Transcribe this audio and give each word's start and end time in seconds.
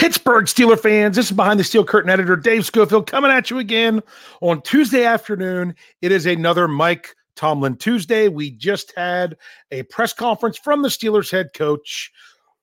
Pittsburgh 0.00 0.46
Steeler 0.46 0.80
fans, 0.80 1.16
this 1.16 1.26
is 1.26 1.36
behind 1.36 1.60
the 1.60 1.64
steel 1.64 1.84
curtain 1.84 2.08
editor 2.08 2.34
Dave 2.34 2.64
Schofield 2.64 3.06
coming 3.06 3.30
at 3.30 3.50
you 3.50 3.58
again 3.58 4.02
on 4.40 4.62
Tuesday 4.62 5.04
afternoon. 5.04 5.74
It 6.00 6.10
is 6.10 6.24
another 6.24 6.66
Mike 6.66 7.14
Tomlin 7.36 7.76
Tuesday. 7.76 8.28
We 8.28 8.50
just 8.50 8.94
had 8.96 9.36
a 9.70 9.82
press 9.82 10.14
conference 10.14 10.56
from 10.56 10.80
the 10.80 10.88
Steelers 10.88 11.30
head 11.30 11.52
coach. 11.52 12.10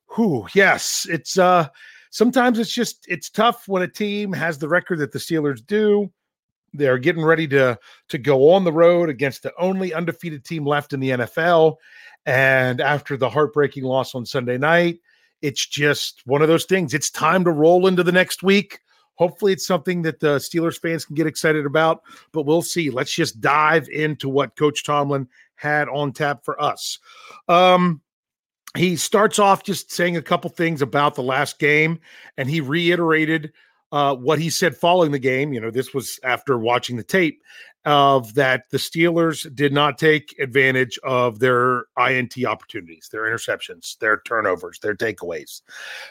Who, 0.08 0.48
yes, 0.56 1.06
it's 1.12 1.38
uh 1.38 1.68
sometimes 2.10 2.58
it's 2.58 2.74
just 2.74 3.06
it's 3.08 3.30
tough 3.30 3.68
when 3.68 3.84
a 3.84 3.88
team 3.88 4.34
has 4.34 4.58
the 4.58 4.68
record 4.68 4.98
that 4.98 5.12
the 5.12 5.20
Steelers 5.20 5.64
do. 5.64 6.12
They're 6.74 6.98
getting 6.98 7.24
ready 7.24 7.48
to 7.50 7.78
to 8.10 8.18
go 8.18 8.50
on 8.50 8.64
the 8.64 8.74
road 8.74 9.10
against 9.10 9.44
the 9.44 9.54
only 9.60 9.94
undefeated 9.94 10.44
team 10.44 10.66
left 10.66 10.92
in 10.92 11.00
the 11.00 11.12
NFL. 11.12 11.76
And 12.26 12.82
after 12.82 13.16
the 13.16 13.30
heartbreaking 13.30 13.84
loss 13.84 14.16
on 14.16 14.26
Sunday 14.26 14.58
night, 14.58 15.02
it's 15.42 15.66
just 15.66 16.22
one 16.26 16.42
of 16.42 16.48
those 16.48 16.66
things. 16.66 16.94
It's 16.94 17.10
time 17.10 17.44
to 17.44 17.52
roll 17.52 17.88
into 17.88 18.04
the 18.04 18.12
next 18.12 18.44
week. 18.44 18.80
Hopefully, 19.16 19.52
it's 19.52 19.66
something 19.66 20.04
that 20.04 20.20
the 20.20 20.38
Steelers 20.38 20.80
fans 20.80 21.04
can 21.04 21.16
get 21.16 21.26
excited 21.26 21.66
about, 21.66 22.04
but 22.32 22.46
we'll 22.46 22.62
see. 22.62 22.92
Let's 22.92 23.14
just 23.14 23.42
dive 23.42 23.90
into 23.90 24.30
what 24.30 24.56
Coach 24.56 24.84
Tomlin 24.84 25.28
had 25.56 25.90
on 25.90 26.14
tap 26.14 26.46
for 26.46 26.62
us. 26.62 27.00
Um, 27.48 28.02
he 28.76 28.96
starts 28.96 29.40
off 29.40 29.64
just 29.64 29.92
saying 29.92 30.18
a 30.18 30.22
couple 30.22 30.50
things 30.52 30.84
about 30.84 31.16
the 31.16 31.24
last 31.24 31.58
game, 31.58 32.00
and 32.38 32.50
he 32.50 32.62
reiterated 32.62 33.52
uh, 33.92 34.16
what 34.16 34.40
he 34.40 34.50
said 34.50 34.78
following 34.78 35.12
the 35.12 35.20
game. 35.20 35.52
You 35.52 35.62
know, 35.62 35.72
this 35.72 35.94
was 35.94 36.20
after 36.24 36.58
watching 36.58 36.96
the 36.96 37.04
tape 37.04 37.42
of 37.88 38.34
that 38.34 38.64
the 38.70 38.78
Steelers 38.78 39.54
did 39.56 39.72
not 39.72 39.98
take 39.98 40.36
advantage 40.40 41.00
of 41.04 41.40
their 41.40 41.86
INT 41.98 42.34
opportunities, 42.46 43.08
their 43.10 43.24
interceptions, 43.24 43.98
their 44.00 44.22
turnovers, 44.26 44.78
their 44.80 44.94
takeaways. 44.94 45.62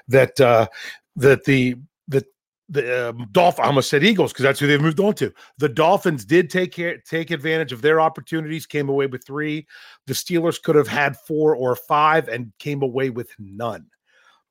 That 0.08 0.40
uh, 0.40 0.68
that 1.16 1.44
the 1.44 1.76
the 2.08 2.24
the 2.70 3.10
um, 3.10 3.28
Dolphin, 3.30 3.62
I 3.62 3.68
almost 3.68 3.90
said 3.90 4.02
Eagles 4.02 4.32
because 4.32 4.44
that's 4.44 4.58
who 4.58 4.66
they've 4.66 4.80
moved 4.80 5.00
on 5.00 5.14
to. 5.16 5.30
The 5.58 5.68
Dolphins 5.68 6.24
did 6.24 6.48
take 6.48 6.72
care, 6.72 6.96
take 7.06 7.30
advantage 7.30 7.72
of 7.72 7.82
their 7.82 8.00
opportunities, 8.00 8.64
came 8.64 8.88
away 8.88 9.06
with 9.06 9.26
three. 9.26 9.66
The 10.06 10.14
Steelers 10.14 10.60
could 10.60 10.76
have 10.76 10.88
had 10.88 11.18
four 11.18 11.54
or 11.54 11.76
five 11.76 12.26
and 12.28 12.52
came 12.58 12.82
away 12.82 13.10
with 13.10 13.30
none. 13.38 13.86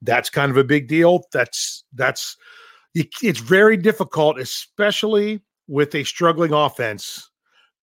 That's 0.04 0.30
kind 0.30 0.52
of 0.52 0.58
a 0.58 0.64
big 0.64 0.88
deal. 0.88 1.24
That's 1.34 1.86
that's 1.96 2.38
it's 2.94 3.40
very 3.40 3.78
difficult, 3.78 4.40
especially 4.40 5.42
with 5.68 5.96
a 5.96 6.04
struggling 6.04 6.54
offense, 6.54 7.30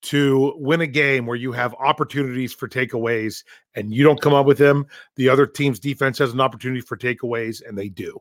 to 0.02 0.52
win 0.56 0.80
a 0.80 0.86
game 0.86 1.26
where 1.26 1.36
you 1.36 1.52
have 1.52 1.74
opportunities 1.74 2.52
for 2.52 2.68
takeaways 2.68 3.44
and 3.74 3.94
you 3.94 4.02
don't 4.02 4.20
come 4.20 4.34
up 4.34 4.46
with 4.46 4.58
them. 4.58 4.84
The 5.16 5.28
other 5.28 5.46
team's 5.46 5.78
defense 5.78 6.18
has 6.18 6.32
an 6.32 6.40
opportunity 6.40 6.80
for 6.80 6.96
takeaways 6.96 7.62
and 7.66 7.78
they 7.78 7.88
do. 7.88 8.18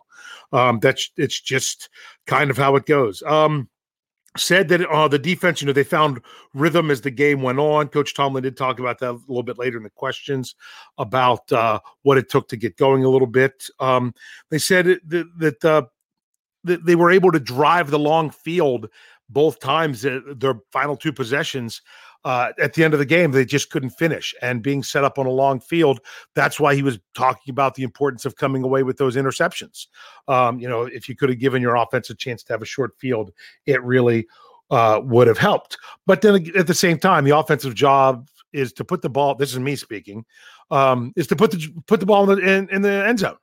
Um, 0.54 0.80
that's 0.80 1.10
it's 1.18 1.40
just 1.40 1.90
kind 2.28 2.52
of 2.52 2.58
how 2.58 2.76
it 2.76 2.86
goes. 2.86 3.24
Um, 3.24 3.68
said 4.38 4.70
that 4.70 4.88
uh, 4.88 5.08
the 5.08 5.20
defense, 5.20 5.60
you 5.62 5.68
know, 5.68 5.74
they 5.74 5.84
found 5.84 6.22
rhythm 6.54 6.90
as 6.90 7.02
the 7.02 7.12
game 7.12 7.42
went 7.42 7.60
on. 7.60 7.90
Coach 7.90 8.14
Tomlin 8.14 8.44
did 8.44 8.56
talk 8.56 8.80
about 8.80 9.00
that 9.00 9.12
a 9.12 9.20
little 9.28 9.44
bit 9.44 9.58
later 9.58 9.76
in 9.76 9.84
the 9.84 9.90
questions 9.90 10.56
about 10.98 11.52
uh, 11.52 11.80
what 12.04 12.18
it 12.18 12.30
took 12.30 12.48
to 12.50 12.56
get 12.58 12.78
going 12.78 13.04
a 13.04 13.10
little 13.10 13.28
bit. 13.28 13.66
Um, 13.80 14.14
they 14.50 14.60
said 14.60 14.86
that, 15.08 15.28
that 15.38 15.66
uh, 15.66 15.82
they 16.64 16.96
were 16.96 17.12
able 17.12 17.32
to 17.32 17.40
drive 17.40 17.90
the 17.90 18.00
long 18.00 18.30
field 18.30 18.88
both 19.32 19.60
times 19.60 20.02
their 20.02 20.56
final 20.72 20.96
two 20.96 21.14
possessions 21.14 21.82
uh, 22.24 22.52
at 22.60 22.74
the 22.74 22.84
end 22.84 22.94
of 22.94 23.00
the 23.00 23.06
game 23.06 23.32
they 23.32 23.46
just 23.46 23.70
couldn't 23.70 23.92
finish. 23.92 24.34
And 24.42 24.62
being 24.62 24.84
set 24.84 25.04
up 25.04 25.18
on 25.18 25.26
a 25.26 25.32
long 25.32 25.60
field 25.60 26.00
that's 26.36 26.60
why 26.60 26.76
he 26.76 26.84
was 26.84 27.00
talking 27.16 27.52
about 27.52 27.76
the 27.76 27.84
importance 27.84 28.26
of 28.26 28.36
coming 28.36 28.64
away 28.64 28.84
with 28.84 28.98
those 28.98 29.16
interceptions. 29.16 29.88
Um, 30.28 30.60
you 30.60 30.70
know 30.70 30.84
if 30.84 31.10
you 31.10 31.16
could 31.16 31.30
have 31.30 31.40
given 31.40 31.62
your 31.62 31.76
offense 31.76 32.10
a 32.10 32.16
chance 32.16 32.44
to 32.44 32.54
have 32.54 32.62
a 32.62 32.66
short 32.66 32.94
field 33.00 33.32
it 33.66 33.82
really 33.84 34.28
uh, 34.70 35.02
would 35.04 35.28
have 35.28 35.38
helped. 35.38 35.78
But 36.06 36.22
then 36.22 36.48
at 36.56 36.68
the 36.68 36.74
same 36.74 36.98
time 36.98 37.26
the 37.26 37.38
offensive 37.38 37.76
job 37.76 38.28
is 38.54 38.74
to 38.74 38.84
put 38.84 39.02
the 39.02 39.10
ball 39.10 39.36
this 39.36 39.54
is 39.54 39.60
me 39.60 39.76
speaking 39.76 40.26
um, 40.72 41.14
is 41.16 41.28
to 41.28 41.36
put 41.36 41.52
the 41.52 41.74
put 41.88 42.00
the 42.00 42.06
ball 42.06 42.30
in 42.32 42.40
in, 42.40 42.70
in 42.70 42.82
the 42.82 43.08
end 43.08 43.20
zone 43.20 43.38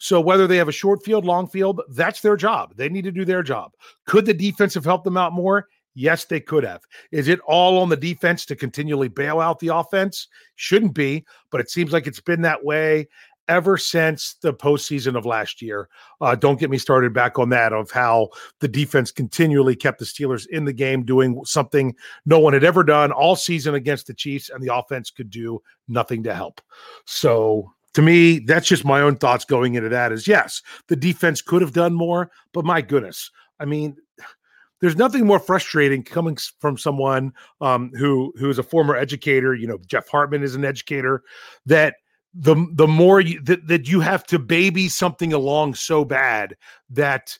so 0.00 0.18
whether 0.18 0.46
they 0.46 0.56
have 0.56 0.68
a 0.68 0.72
short 0.72 1.04
field, 1.04 1.26
long 1.26 1.46
field, 1.46 1.82
that's 1.90 2.22
their 2.22 2.36
job. 2.36 2.74
They 2.74 2.88
need 2.88 3.04
to 3.04 3.12
do 3.12 3.26
their 3.26 3.42
job. 3.42 3.72
Could 4.06 4.24
the 4.24 4.34
defense 4.34 4.72
have 4.74 4.84
helped 4.84 5.04
them 5.04 5.18
out 5.18 5.34
more? 5.34 5.68
Yes, 5.94 6.24
they 6.24 6.40
could 6.40 6.64
have. 6.64 6.80
Is 7.12 7.28
it 7.28 7.38
all 7.40 7.78
on 7.78 7.90
the 7.90 7.96
defense 7.96 8.46
to 8.46 8.56
continually 8.56 9.08
bail 9.08 9.40
out 9.40 9.58
the 9.58 9.68
offense? 9.68 10.28
Shouldn't 10.56 10.94
be, 10.94 11.26
but 11.50 11.60
it 11.60 11.70
seems 11.70 11.92
like 11.92 12.06
it's 12.06 12.20
been 12.20 12.40
that 12.42 12.64
way 12.64 13.08
ever 13.46 13.76
since 13.76 14.36
the 14.40 14.54
postseason 14.54 15.18
of 15.18 15.26
last 15.26 15.60
year. 15.60 15.90
Uh, 16.22 16.34
don't 16.34 16.58
get 16.58 16.70
me 16.70 16.78
started 16.78 17.12
back 17.12 17.38
on 17.38 17.50
that 17.50 17.74
of 17.74 17.90
how 17.90 18.28
the 18.60 18.68
defense 18.68 19.10
continually 19.10 19.76
kept 19.76 19.98
the 19.98 20.04
Steelers 20.06 20.46
in 20.46 20.64
the 20.64 20.72
game, 20.72 21.04
doing 21.04 21.44
something 21.44 21.94
no 22.24 22.38
one 22.38 22.54
had 22.54 22.64
ever 22.64 22.84
done 22.84 23.12
all 23.12 23.36
season 23.36 23.74
against 23.74 24.06
the 24.06 24.14
Chiefs, 24.14 24.48
and 24.48 24.62
the 24.62 24.74
offense 24.74 25.10
could 25.10 25.28
do 25.28 25.60
nothing 25.88 26.22
to 26.22 26.34
help. 26.34 26.62
So 27.04 27.70
to 27.94 28.02
me, 28.02 28.38
that's 28.40 28.68
just 28.68 28.84
my 28.84 29.00
own 29.00 29.16
thoughts 29.16 29.44
going 29.44 29.74
into 29.74 29.88
that 29.88 30.12
is 30.12 30.28
yes, 30.28 30.62
the 30.88 30.96
defense 30.96 31.42
could 31.42 31.62
have 31.62 31.72
done 31.72 31.94
more, 31.94 32.30
but 32.52 32.64
my 32.64 32.80
goodness, 32.80 33.30
I 33.58 33.64
mean, 33.64 33.96
there's 34.80 34.96
nothing 34.96 35.26
more 35.26 35.38
frustrating 35.38 36.02
coming 36.02 36.36
from 36.58 36.78
someone 36.78 37.32
um, 37.60 37.90
who 37.96 38.32
who 38.38 38.48
is 38.48 38.58
a 38.58 38.62
former 38.62 38.96
educator. 38.96 39.54
You 39.54 39.66
know, 39.66 39.78
Jeff 39.86 40.08
Hartman 40.08 40.42
is 40.42 40.54
an 40.54 40.64
educator. 40.64 41.22
That 41.66 41.96
the 42.32 42.66
the 42.72 42.88
more 42.88 43.20
you, 43.20 43.40
that 43.42 43.66
that 43.66 43.88
you 43.88 44.00
have 44.00 44.24
to 44.26 44.38
baby 44.38 44.88
something 44.88 45.32
along 45.32 45.74
so 45.74 46.04
bad 46.04 46.56
that 46.88 47.36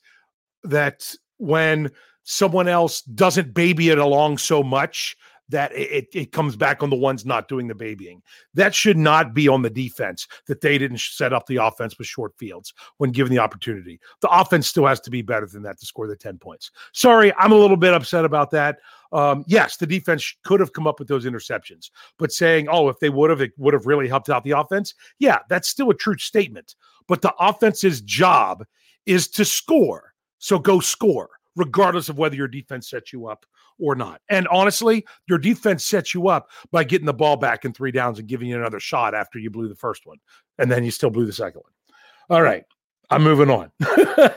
that 0.64 1.14
when 1.38 1.90
someone 2.24 2.68
else 2.68 3.00
doesn't 3.02 3.54
baby 3.54 3.88
it 3.88 3.98
along 3.98 4.38
so 4.38 4.62
much 4.62 5.16
that 5.50 5.72
it, 5.74 6.08
it 6.12 6.32
comes 6.32 6.56
back 6.56 6.82
on 6.82 6.90
the 6.90 6.96
ones 6.96 7.26
not 7.26 7.48
doing 7.48 7.68
the 7.68 7.74
babying. 7.74 8.22
That 8.54 8.74
should 8.74 8.96
not 8.96 9.34
be 9.34 9.48
on 9.48 9.62
the 9.62 9.70
defense 9.70 10.26
that 10.46 10.60
they 10.60 10.78
didn't 10.78 11.00
set 11.00 11.32
up 11.32 11.46
the 11.46 11.56
offense 11.56 11.98
with 11.98 12.06
short 12.06 12.36
fields 12.38 12.72
when 12.98 13.10
given 13.10 13.32
the 13.32 13.38
opportunity. 13.38 14.00
The 14.20 14.30
offense 14.30 14.68
still 14.68 14.86
has 14.86 15.00
to 15.00 15.10
be 15.10 15.22
better 15.22 15.46
than 15.46 15.62
that 15.62 15.78
to 15.80 15.86
score 15.86 16.06
the 16.06 16.16
10 16.16 16.38
points. 16.38 16.70
Sorry, 16.92 17.32
I'm 17.36 17.52
a 17.52 17.56
little 17.58 17.76
bit 17.76 17.94
upset 17.94 18.24
about 18.24 18.50
that. 18.52 18.78
Um, 19.12 19.44
yes, 19.46 19.76
the 19.76 19.86
defense 19.86 20.34
could 20.44 20.60
have 20.60 20.72
come 20.72 20.86
up 20.86 20.98
with 20.98 21.08
those 21.08 21.24
interceptions, 21.24 21.90
but 22.18 22.32
saying, 22.32 22.68
oh, 22.70 22.88
if 22.88 22.98
they 23.00 23.10
would 23.10 23.30
have, 23.30 23.40
it 23.40 23.52
would 23.58 23.74
have 23.74 23.86
really 23.86 24.08
helped 24.08 24.30
out 24.30 24.44
the 24.44 24.52
offense. 24.52 24.94
Yeah, 25.18 25.40
that's 25.48 25.68
still 25.68 25.90
a 25.90 25.94
true 25.94 26.16
statement. 26.16 26.76
But 27.08 27.22
the 27.22 27.34
offense's 27.40 28.00
job 28.02 28.64
is 29.06 29.26
to 29.28 29.44
score. 29.44 30.14
So 30.38 30.58
go 30.58 30.78
score 30.78 31.28
regardless 31.56 32.08
of 32.08 32.18
whether 32.18 32.36
your 32.36 32.48
defense 32.48 32.88
sets 32.88 33.12
you 33.12 33.26
up 33.26 33.44
or 33.78 33.94
not. 33.94 34.20
And 34.28 34.46
honestly, 34.48 35.04
your 35.26 35.38
defense 35.38 35.84
sets 35.84 36.14
you 36.14 36.28
up 36.28 36.50
by 36.70 36.84
getting 36.84 37.06
the 37.06 37.14
ball 37.14 37.36
back 37.36 37.64
in 37.64 37.72
three 37.72 37.90
downs 37.90 38.18
and 38.18 38.28
giving 38.28 38.48
you 38.48 38.56
another 38.56 38.80
shot 38.80 39.14
after 39.14 39.38
you 39.38 39.50
blew 39.50 39.68
the 39.68 39.74
first 39.74 40.06
one. 40.06 40.18
And 40.58 40.70
then 40.70 40.84
you 40.84 40.90
still 40.90 41.10
blew 41.10 41.26
the 41.26 41.32
second 41.32 41.62
one. 41.62 41.72
All 42.28 42.42
right. 42.42 42.64
I'm 43.10 43.24
moving 43.24 43.50
on. 43.50 43.72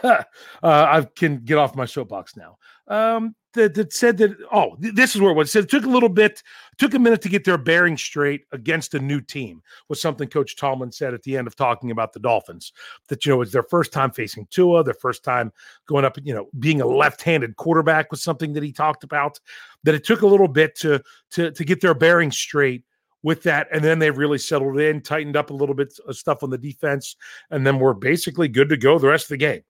uh, 0.04 0.24
I 0.64 1.06
can 1.16 1.38
get 1.38 1.60
off 1.60 1.76
my 1.76 1.86
soapbox 1.86 2.36
now. 2.36 2.58
Um, 2.88 3.36
that, 3.54 3.74
that 3.74 3.94
said 3.94 4.18
that 4.18 4.36
oh 4.52 4.76
this 4.80 5.16
is 5.16 5.22
where 5.22 5.32
it 5.32 5.36
was 5.36 5.50
it 5.50 5.52
said 5.52 5.64
it 5.64 5.70
took 5.70 5.86
a 5.86 5.90
little 5.90 6.10
bit 6.10 6.44
took 6.78 6.94
a 6.94 7.00
minute 7.00 7.22
to 7.22 7.30
get 7.30 7.44
their 7.44 7.58
bearing 7.58 7.98
straight 7.98 8.46
against 8.52 8.94
a 8.94 9.00
new 9.00 9.22
team 9.22 9.62
was 9.90 10.02
something 10.02 10.28
coach 10.28 10.56
Tomlin 10.56 10.92
said 10.92 11.14
at 11.14 11.24
the 11.24 11.38
end 11.38 11.48
of 11.48 11.56
talking 11.56 11.92
about 11.92 12.14
the 12.14 12.20
Dolphins 12.20 12.74
that 13.08 13.26
you 13.26 13.32
know 13.32 13.42
it's 13.42 13.52
their 13.52 13.64
first 13.64 13.94
time 13.94 14.12
facing 14.12 14.48
Tua 14.50 14.84
their 14.84 14.94
first 14.94 15.24
time 15.24 15.52
going 15.88 16.06
up 16.06 16.18
you 16.24 16.34
know 16.34 16.48
being 16.60 16.82
a 16.82 16.88
left-handed 16.88 17.56
quarterback 17.56 18.12
was 18.12 18.22
something 18.22 18.54
that 18.54 18.64
he 18.64 18.72
talked 18.72 19.04
about 19.04 19.40
that 19.84 19.96
it 19.96 20.04
took 20.04 20.22
a 20.22 20.28
little 20.28 20.48
bit 20.48 20.76
to 20.78 21.02
to 21.32 21.52
to 21.52 21.64
get 21.64 21.82
their 21.82 21.94
bearing 21.94 22.32
straight 22.32 22.84
with 23.24 23.42
that. 23.44 23.68
And 23.72 23.84
then 23.84 24.00
they 24.00 24.12
really 24.12 24.38
settled 24.38 24.80
in, 24.80 25.02
tightened 25.02 25.36
up 25.36 25.50
a 25.50 25.54
little 25.54 25.74
bit 25.74 25.98
of 26.06 26.16
stuff 26.16 26.44
on 26.44 26.50
the 26.50 26.58
defense, 26.58 27.16
and 27.50 27.66
then 27.66 27.80
we're 27.80 27.94
basically 27.94 28.50
good 28.50 28.70
to 28.70 28.78
go 28.78 29.00
the 29.00 29.08
rest 29.08 29.26
of 29.26 29.30
the 29.30 29.38
game. 29.38 29.62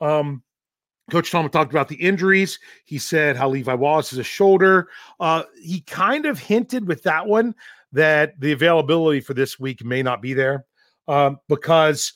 Um, 0.00 0.42
Coach 1.10 1.30
Tom 1.30 1.48
talked 1.48 1.72
about 1.72 1.88
the 1.88 1.96
injuries. 1.96 2.58
He 2.84 2.98
said 2.98 3.36
how 3.36 3.48
Levi 3.48 3.74
Wallace 3.74 4.12
is 4.12 4.18
a 4.18 4.24
shoulder. 4.24 4.88
Uh, 5.20 5.44
he 5.60 5.80
kind 5.82 6.26
of 6.26 6.38
hinted 6.38 6.86
with 6.86 7.02
that 7.04 7.26
one 7.26 7.54
that 7.92 8.38
the 8.40 8.52
availability 8.52 9.20
for 9.20 9.34
this 9.34 9.58
week 9.58 9.84
may 9.84 10.02
not 10.02 10.20
be 10.20 10.34
there 10.34 10.64
um, 11.08 11.38
because 11.48 12.12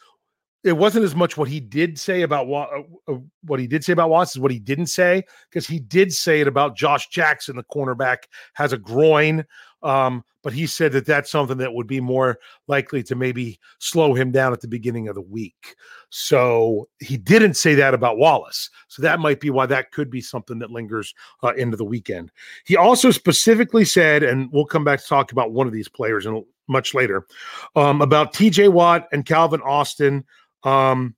it 0.63 0.77
wasn't 0.77 1.05
as 1.05 1.15
much 1.15 1.37
what 1.37 1.49
he 1.49 1.61
did 1.61 1.99
say 1.99 2.23
about 2.23 2.47
what, 2.47 2.71
uh, 2.73 3.13
uh, 3.13 3.19
what 3.45 3.61
he 3.61 3.67
did 3.67 3.85
say 3.85 3.93
about 3.93 4.11
Watts 4.11 4.33
is 4.33 4.41
what 4.41 4.51
he 4.51 4.59
didn't 4.59 4.87
say 4.87 5.23
because 5.49 5.67
he 5.67 5.79
did 5.79 6.13
say 6.13 6.41
it 6.41 6.47
about 6.47 6.77
Josh 6.77 7.09
Jackson, 7.09 7.57
the 7.57 7.65
cornerback, 7.65 8.25
has 8.55 8.73
a 8.73 8.79
groin. 8.79 9.45
Um, 9.83 10.23
but 10.43 10.53
he 10.53 10.67
said 10.67 10.93
that 10.93 11.07
that's 11.07 11.31
something 11.31 11.59
that 11.59 11.73
would 11.73 11.87
be 11.87 12.01
more 12.01 12.39
likely 12.67 13.03
to 13.05 13.15
maybe 13.15 13.59
slow 13.79 14.15
him 14.15 14.31
down 14.31 14.53
at 14.53 14.61
the 14.61 14.69
beginning 14.69 15.09
of 15.09 15.15
the 15.15 15.21
week. 15.23 15.77
So 16.11 16.89
he 16.99 17.17
didn't 17.17 17.55
say 17.55 17.75
that 17.77 17.95
about 17.95 18.19
Wallace. 18.19 18.69
So 18.89 19.01
that 19.03 19.21
might 19.21 19.41
be 19.41 19.51
why 19.51 19.67
that 19.67 19.93
could 19.93 20.11
be 20.11 20.21
something 20.21 20.59
that 20.59 20.71
lingers 20.71 21.15
uh, 21.43 21.55
into 21.55 21.77
the 21.77 21.85
weekend. 21.85 22.33
He 22.65 22.77
also 22.77 23.11
specifically 23.11 23.85
said, 23.85 24.23
and 24.23 24.51
we'll 24.53 24.67
come 24.67 24.85
back 24.85 25.01
to 25.01 25.07
talk 25.07 25.33
about 25.33 25.53
one 25.53 25.67
of 25.67 25.73
these 25.73 25.89
players 25.89 26.27
and 26.27 26.45
much 26.69 26.95
later, 26.95 27.27
um, 27.75 28.01
about 28.01 28.33
TJ 28.33 28.71
Watt 28.71 29.09
and 29.13 29.27
Calvin 29.27 29.61
Austin 29.63 30.25
um, 30.65 31.15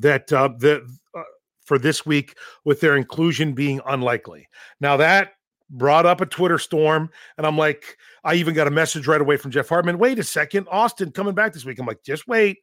that 0.00 0.32
uh, 0.32 0.50
the 0.58 0.86
uh, 1.14 1.22
for 1.64 1.78
this 1.78 2.04
week 2.04 2.36
with 2.64 2.80
their 2.80 2.96
inclusion 2.96 3.52
being 3.52 3.80
unlikely. 3.86 4.48
Now 4.80 4.96
that 4.98 5.32
brought 5.70 6.06
up 6.06 6.20
a 6.20 6.26
Twitter 6.26 6.58
storm, 6.58 7.10
and 7.38 7.46
I'm 7.46 7.56
like, 7.56 7.96
I 8.24 8.34
even 8.34 8.54
got 8.54 8.66
a 8.66 8.72
message 8.72 9.06
right 9.06 9.20
away 9.20 9.36
from 9.36 9.50
Jeff 9.50 9.68
Hartman. 9.68 9.98
Wait 9.98 10.18
a 10.18 10.24
second, 10.24 10.66
Austin 10.70 11.12
coming 11.12 11.34
back 11.34 11.52
this 11.52 11.64
week. 11.64 11.78
I'm 11.78 11.86
like, 11.86 12.02
just 12.02 12.26
wait. 12.26 12.58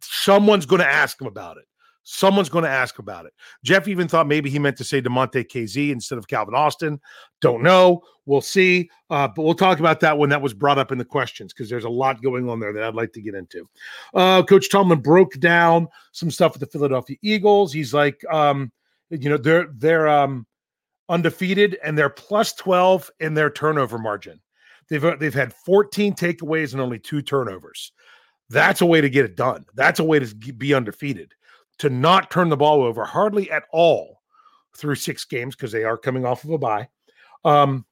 Someone's 0.00 0.66
going 0.66 0.80
to 0.80 0.88
ask 0.88 1.20
him 1.20 1.26
about 1.26 1.58
it. 1.58 1.64
Someone's 2.08 2.48
going 2.48 2.62
to 2.62 2.70
ask 2.70 3.00
about 3.00 3.26
it. 3.26 3.32
Jeff 3.64 3.88
even 3.88 4.06
thought 4.06 4.28
maybe 4.28 4.48
he 4.48 4.60
meant 4.60 4.76
to 4.76 4.84
say 4.84 5.02
Damontae 5.02 5.44
Kazee 5.44 5.90
instead 5.90 6.18
of 6.18 6.28
Calvin 6.28 6.54
Austin. 6.54 7.00
Don't 7.40 7.64
know. 7.64 8.00
We'll 8.26 8.40
see. 8.40 8.88
Uh, 9.10 9.26
but 9.26 9.42
we'll 9.42 9.54
talk 9.54 9.80
about 9.80 9.98
that 10.00 10.16
when 10.16 10.30
that 10.30 10.40
was 10.40 10.54
brought 10.54 10.78
up 10.78 10.92
in 10.92 10.98
the 10.98 11.04
questions 11.04 11.52
because 11.52 11.68
there's 11.68 11.82
a 11.82 11.90
lot 11.90 12.22
going 12.22 12.48
on 12.48 12.60
there 12.60 12.72
that 12.72 12.84
I'd 12.84 12.94
like 12.94 13.12
to 13.14 13.20
get 13.20 13.34
into. 13.34 13.68
Uh, 14.14 14.44
Coach 14.44 14.70
Tomlin 14.70 15.00
broke 15.00 15.32
down 15.40 15.88
some 16.12 16.30
stuff 16.30 16.52
with 16.52 16.60
the 16.60 16.66
Philadelphia 16.66 17.16
Eagles. 17.22 17.72
He's 17.72 17.92
like, 17.92 18.24
um, 18.30 18.70
you 19.10 19.28
know, 19.28 19.36
they're 19.36 19.66
they're 19.74 20.06
um, 20.06 20.46
undefeated 21.08 21.76
and 21.82 21.98
they're 21.98 22.08
plus 22.08 22.52
12 22.52 23.10
in 23.18 23.34
their 23.34 23.50
turnover 23.50 23.98
margin. 23.98 24.40
They've 24.88 25.18
they've 25.18 25.34
had 25.34 25.52
14 25.52 26.14
takeaways 26.14 26.70
and 26.72 26.80
only 26.80 27.00
two 27.00 27.20
turnovers. 27.20 27.90
That's 28.48 28.80
a 28.80 28.86
way 28.86 29.00
to 29.00 29.10
get 29.10 29.24
it 29.24 29.34
done. 29.34 29.64
That's 29.74 29.98
a 29.98 30.04
way 30.04 30.20
to 30.20 30.32
be 30.52 30.72
undefeated 30.72 31.34
to 31.78 31.90
not 31.90 32.30
turn 32.30 32.48
the 32.48 32.56
ball 32.56 32.82
over 32.82 33.04
hardly 33.04 33.50
at 33.50 33.64
all 33.72 34.20
through 34.76 34.94
six 34.94 35.24
games 35.24 35.54
because 35.54 35.72
they 35.72 35.84
are 35.84 35.96
coming 35.96 36.24
off 36.24 36.44
of 36.44 36.50
a 36.50 36.58
bye. 36.58 36.88
Um, 37.44 37.84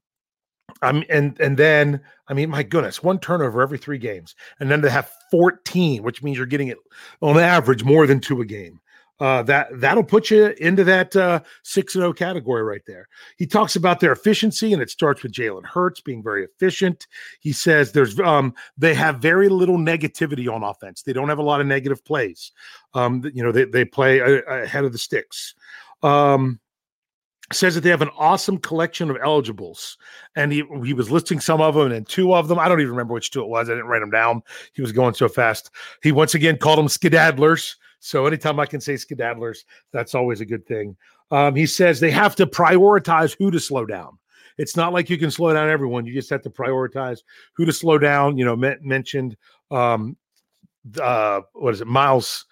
I'm 0.82 1.04
and 1.08 1.38
and 1.40 1.56
then 1.56 2.00
I 2.28 2.34
mean, 2.34 2.50
my 2.50 2.62
goodness, 2.62 3.02
one 3.02 3.18
turnover 3.18 3.62
every 3.62 3.78
three 3.78 3.98
games, 3.98 4.34
and 4.60 4.70
then 4.70 4.82
to 4.82 4.90
have 4.90 5.10
14, 5.30 6.02
which 6.02 6.22
means 6.22 6.36
you're 6.36 6.46
getting 6.46 6.68
it 6.68 6.78
on 7.20 7.38
average 7.38 7.84
more 7.84 8.06
than 8.06 8.20
two 8.20 8.40
a 8.40 8.46
game 8.46 8.80
uh, 9.20 9.42
that 9.44 9.68
that'll 9.80 10.04
put 10.04 10.30
you 10.30 10.46
into 10.58 10.82
that 10.84 11.14
uh, 11.14 11.40
six 11.62 11.94
and 11.94 12.02
zero 12.02 12.10
oh 12.10 12.12
category 12.12 12.62
right 12.62 12.82
there. 12.86 13.08
He 13.36 13.46
talks 13.46 13.76
about 13.76 14.00
their 14.00 14.12
efficiency, 14.12 14.72
and 14.72 14.82
it 14.82 14.90
starts 14.90 15.22
with 15.22 15.32
Jalen 15.32 15.64
Hurts 15.64 16.00
being 16.00 16.22
very 16.22 16.44
efficient. 16.44 17.06
He 17.40 17.52
says 17.52 17.92
there's 17.92 18.18
um, 18.18 18.54
they 18.76 18.94
have 18.94 19.20
very 19.20 19.48
little 19.48 19.78
negativity 19.78 20.52
on 20.52 20.64
offense. 20.64 21.02
They 21.02 21.12
don't 21.12 21.28
have 21.28 21.38
a 21.38 21.42
lot 21.42 21.60
of 21.60 21.66
negative 21.66 22.04
plays. 22.04 22.52
Um, 22.94 23.22
you 23.32 23.42
know, 23.42 23.52
they 23.52 23.64
they 23.64 23.84
play 23.84 24.18
ahead 24.18 24.84
of 24.84 24.92
the 24.92 24.98
sticks. 24.98 25.54
Um, 26.02 26.60
says 27.52 27.74
that 27.74 27.82
they 27.82 27.90
have 27.90 28.02
an 28.02 28.10
awesome 28.16 28.58
collection 28.58 29.10
of 29.10 29.18
eligibles 29.22 29.98
and 30.34 30.50
he, 30.50 30.64
he 30.82 30.94
was 30.94 31.10
listing 31.10 31.38
some 31.38 31.60
of 31.60 31.74
them 31.74 31.92
and 31.92 32.08
two 32.08 32.34
of 32.34 32.48
them 32.48 32.58
i 32.58 32.66
don't 32.66 32.80
even 32.80 32.90
remember 32.90 33.12
which 33.12 33.30
two 33.30 33.42
it 33.42 33.48
was 33.48 33.68
i 33.68 33.72
didn't 33.72 33.86
write 33.86 34.00
them 34.00 34.10
down 34.10 34.42
he 34.72 34.80
was 34.80 34.92
going 34.92 35.12
so 35.12 35.28
fast 35.28 35.70
he 36.02 36.10
once 36.10 36.34
again 36.34 36.56
called 36.56 36.78
them 36.78 36.88
skedaddlers 36.88 37.76
so 38.04 38.26
anytime 38.26 38.60
I 38.60 38.66
can 38.66 38.82
say 38.82 38.98
skedaddlers, 38.98 39.64
that's 39.90 40.14
always 40.14 40.42
a 40.42 40.44
good 40.44 40.66
thing. 40.66 40.94
Um, 41.30 41.54
he 41.54 41.64
says 41.64 41.98
they 41.98 42.10
have 42.10 42.36
to 42.36 42.46
prioritize 42.46 43.34
who 43.38 43.50
to 43.50 43.58
slow 43.58 43.86
down. 43.86 44.18
It's 44.58 44.76
not 44.76 44.92
like 44.92 45.08
you 45.08 45.16
can 45.16 45.30
slow 45.30 45.54
down 45.54 45.70
everyone. 45.70 46.04
You 46.04 46.12
just 46.12 46.28
have 46.28 46.42
to 46.42 46.50
prioritize 46.50 47.20
who 47.54 47.64
to 47.64 47.72
slow 47.72 47.96
down. 47.96 48.36
You 48.36 48.44
know, 48.44 48.56
mentioned 48.82 49.38
um, 49.70 50.18
uh, 51.00 51.40
what 51.54 51.72
is 51.72 51.80
it, 51.80 51.86
Miles? 51.86 52.44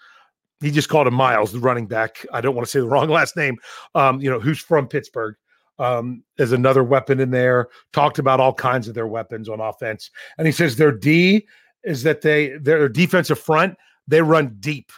He 0.62 0.70
just 0.70 0.88
called 0.88 1.06
him 1.06 1.12
Miles, 1.12 1.52
the 1.52 1.58
running 1.58 1.87
back. 1.87 2.25
I 2.32 2.40
don't 2.40 2.55
want 2.55 2.66
to 2.66 2.70
say 2.70 2.81
the 2.81 2.87
wrong 2.88 3.10
last 3.10 3.37
name. 3.37 3.58
Um, 3.94 4.22
you 4.22 4.31
know, 4.31 4.40
who's 4.40 4.58
from 4.58 4.88
Pittsburgh? 4.88 5.37
Um, 5.78 6.22
as 6.38 6.52
another 6.52 6.82
weapon 6.82 7.20
in 7.20 7.31
there. 7.31 7.69
Talked 7.93 8.19
about 8.19 8.40
all 8.40 8.55
kinds 8.55 8.88
of 8.88 8.94
their 8.94 9.06
weapons 9.06 9.50
on 9.50 9.60
offense, 9.60 10.10
and 10.38 10.46
he 10.46 10.52
says 10.52 10.76
their 10.76 10.93
D 10.93 11.46
is 11.84 12.05
that 12.05 12.22
they 12.22 12.56
their 12.56 12.88
defensive 12.88 13.38
front 13.38 13.76
they 14.08 14.20
run 14.22 14.56
deep 14.60 14.90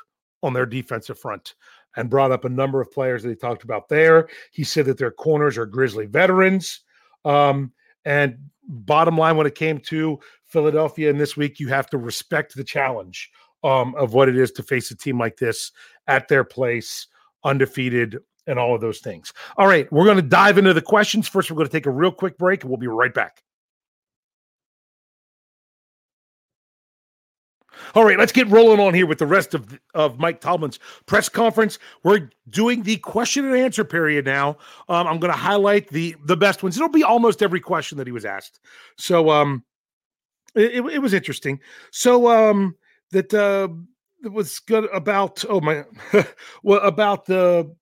on 0.44 0.52
their 0.52 0.67
defensive 0.67 1.19
front 1.19 1.55
and 1.96 2.11
brought 2.11 2.32
up 2.32 2.44
a 2.44 2.49
number 2.49 2.81
of 2.81 2.91
players 2.93 3.23
that 3.23 3.29
he 3.29 3.35
talked 3.35 3.64
about 3.64 3.88
there. 3.88 4.29
He 4.52 4.64
said 4.64 4.87
that 4.87 4.99
their 4.99 5.11
corners 5.11 5.56
are 5.56 5.67
Grizzly 5.67 6.06
veterans. 6.06 6.81
Um, 7.25 7.73
and 8.05 8.37
bottom 8.67 9.17
line, 9.17 9.37
when 9.37 9.46
it 9.46 9.55
came 9.55 9.79
to 9.79 10.19
Philadelphia 10.46 11.11
in 11.11 11.19
this 11.19 11.37
week, 11.37 11.61
you 11.61 11.69
have 11.69 11.88
to 11.91 11.99
respect 11.99 12.55
the 12.55 12.64
challenge 12.64 13.31
um, 13.62 13.94
of 13.96 14.12
what 14.12 14.28
it 14.28 14.37
is 14.37 14.50
to 14.52 14.62
face 14.62 14.90
a 14.90 14.97
team 14.97 15.19
like 15.19 15.37
this 15.37 15.73
at 16.07 16.28
their 16.28 16.45
place, 16.45 17.07
undefeated, 17.45 18.19
and 18.47 18.59
all 18.59 18.75
of 18.75 18.80
those 18.80 18.99
things. 18.99 19.33
All 19.57 19.66
right, 19.66 19.90
we're 19.90 20.04
going 20.04 20.16
to 20.16 20.23
dive 20.23 20.59
into 20.59 20.75
the 20.75 20.83
questions. 20.83 21.28
First, 21.28 21.50
we're 21.50 21.57
going 21.57 21.69
to 21.69 21.73
take 21.73 21.87
a 21.87 21.90
real 21.90 22.12
quick 22.12 22.37
break, 22.37 22.62
and 22.62 22.71
we'll 22.71 22.78
be 22.78 22.87
right 22.88 23.14
back. 23.14 23.42
All 27.95 28.05
right, 28.05 28.19
let's 28.19 28.33
get 28.33 28.49
rolling 28.49 28.81
on 28.81 28.95
here 28.95 29.07
with 29.07 29.19
the 29.19 29.26
rest 29.26 29.55
of, 29.55 29.79
of 29.95 30.19
Mike 30.19 30.41
Tomlin's 30.41 30.79
press 31.07 31.29
conference. 31.29 31.79
We're 32.03 32.31
doing 32.49 32.83
the 32.83 32.97
question 32.99 33.45
and 33.45 33.57
answer 33.57 33.85
period 33.85 34.25
now. 34.25 34.57
Um, 34.88 35.07
I'm 35.07 35.19
going 35.19 35.33
to 35.33 35.38
highlight 35.38 35.88
the 35.88 36.17
the 36.25 36.37
best 36.37 36.62
ones. 36.62 36.76
It'll 36.76 36.88
be 36.88 37.05
almost 37.05 37.43
every 37.43 37.61
question 37.61 37.99
that 37.99 38.07
he 38.07 38.12
was 38.12 38.25
asked. 38.25 38.61
So 38.97 39.31
um, 39.31 39.64
it, 40.55 40.85
it 40.87 41.03
was 41.03 41.14
interesting. 41.14 41.61
So 41.91 42.29
um, 42.29 42.76
that 43.11 43.33
uh, 43.35 43.69
was 44.29 44.59
good 44.61 44.88
about 44.93 45.45
oh 45.49 45.61
my 45.61 45.85
well 46.62 46.81
about 46.81 47.26
the 47.26 47.75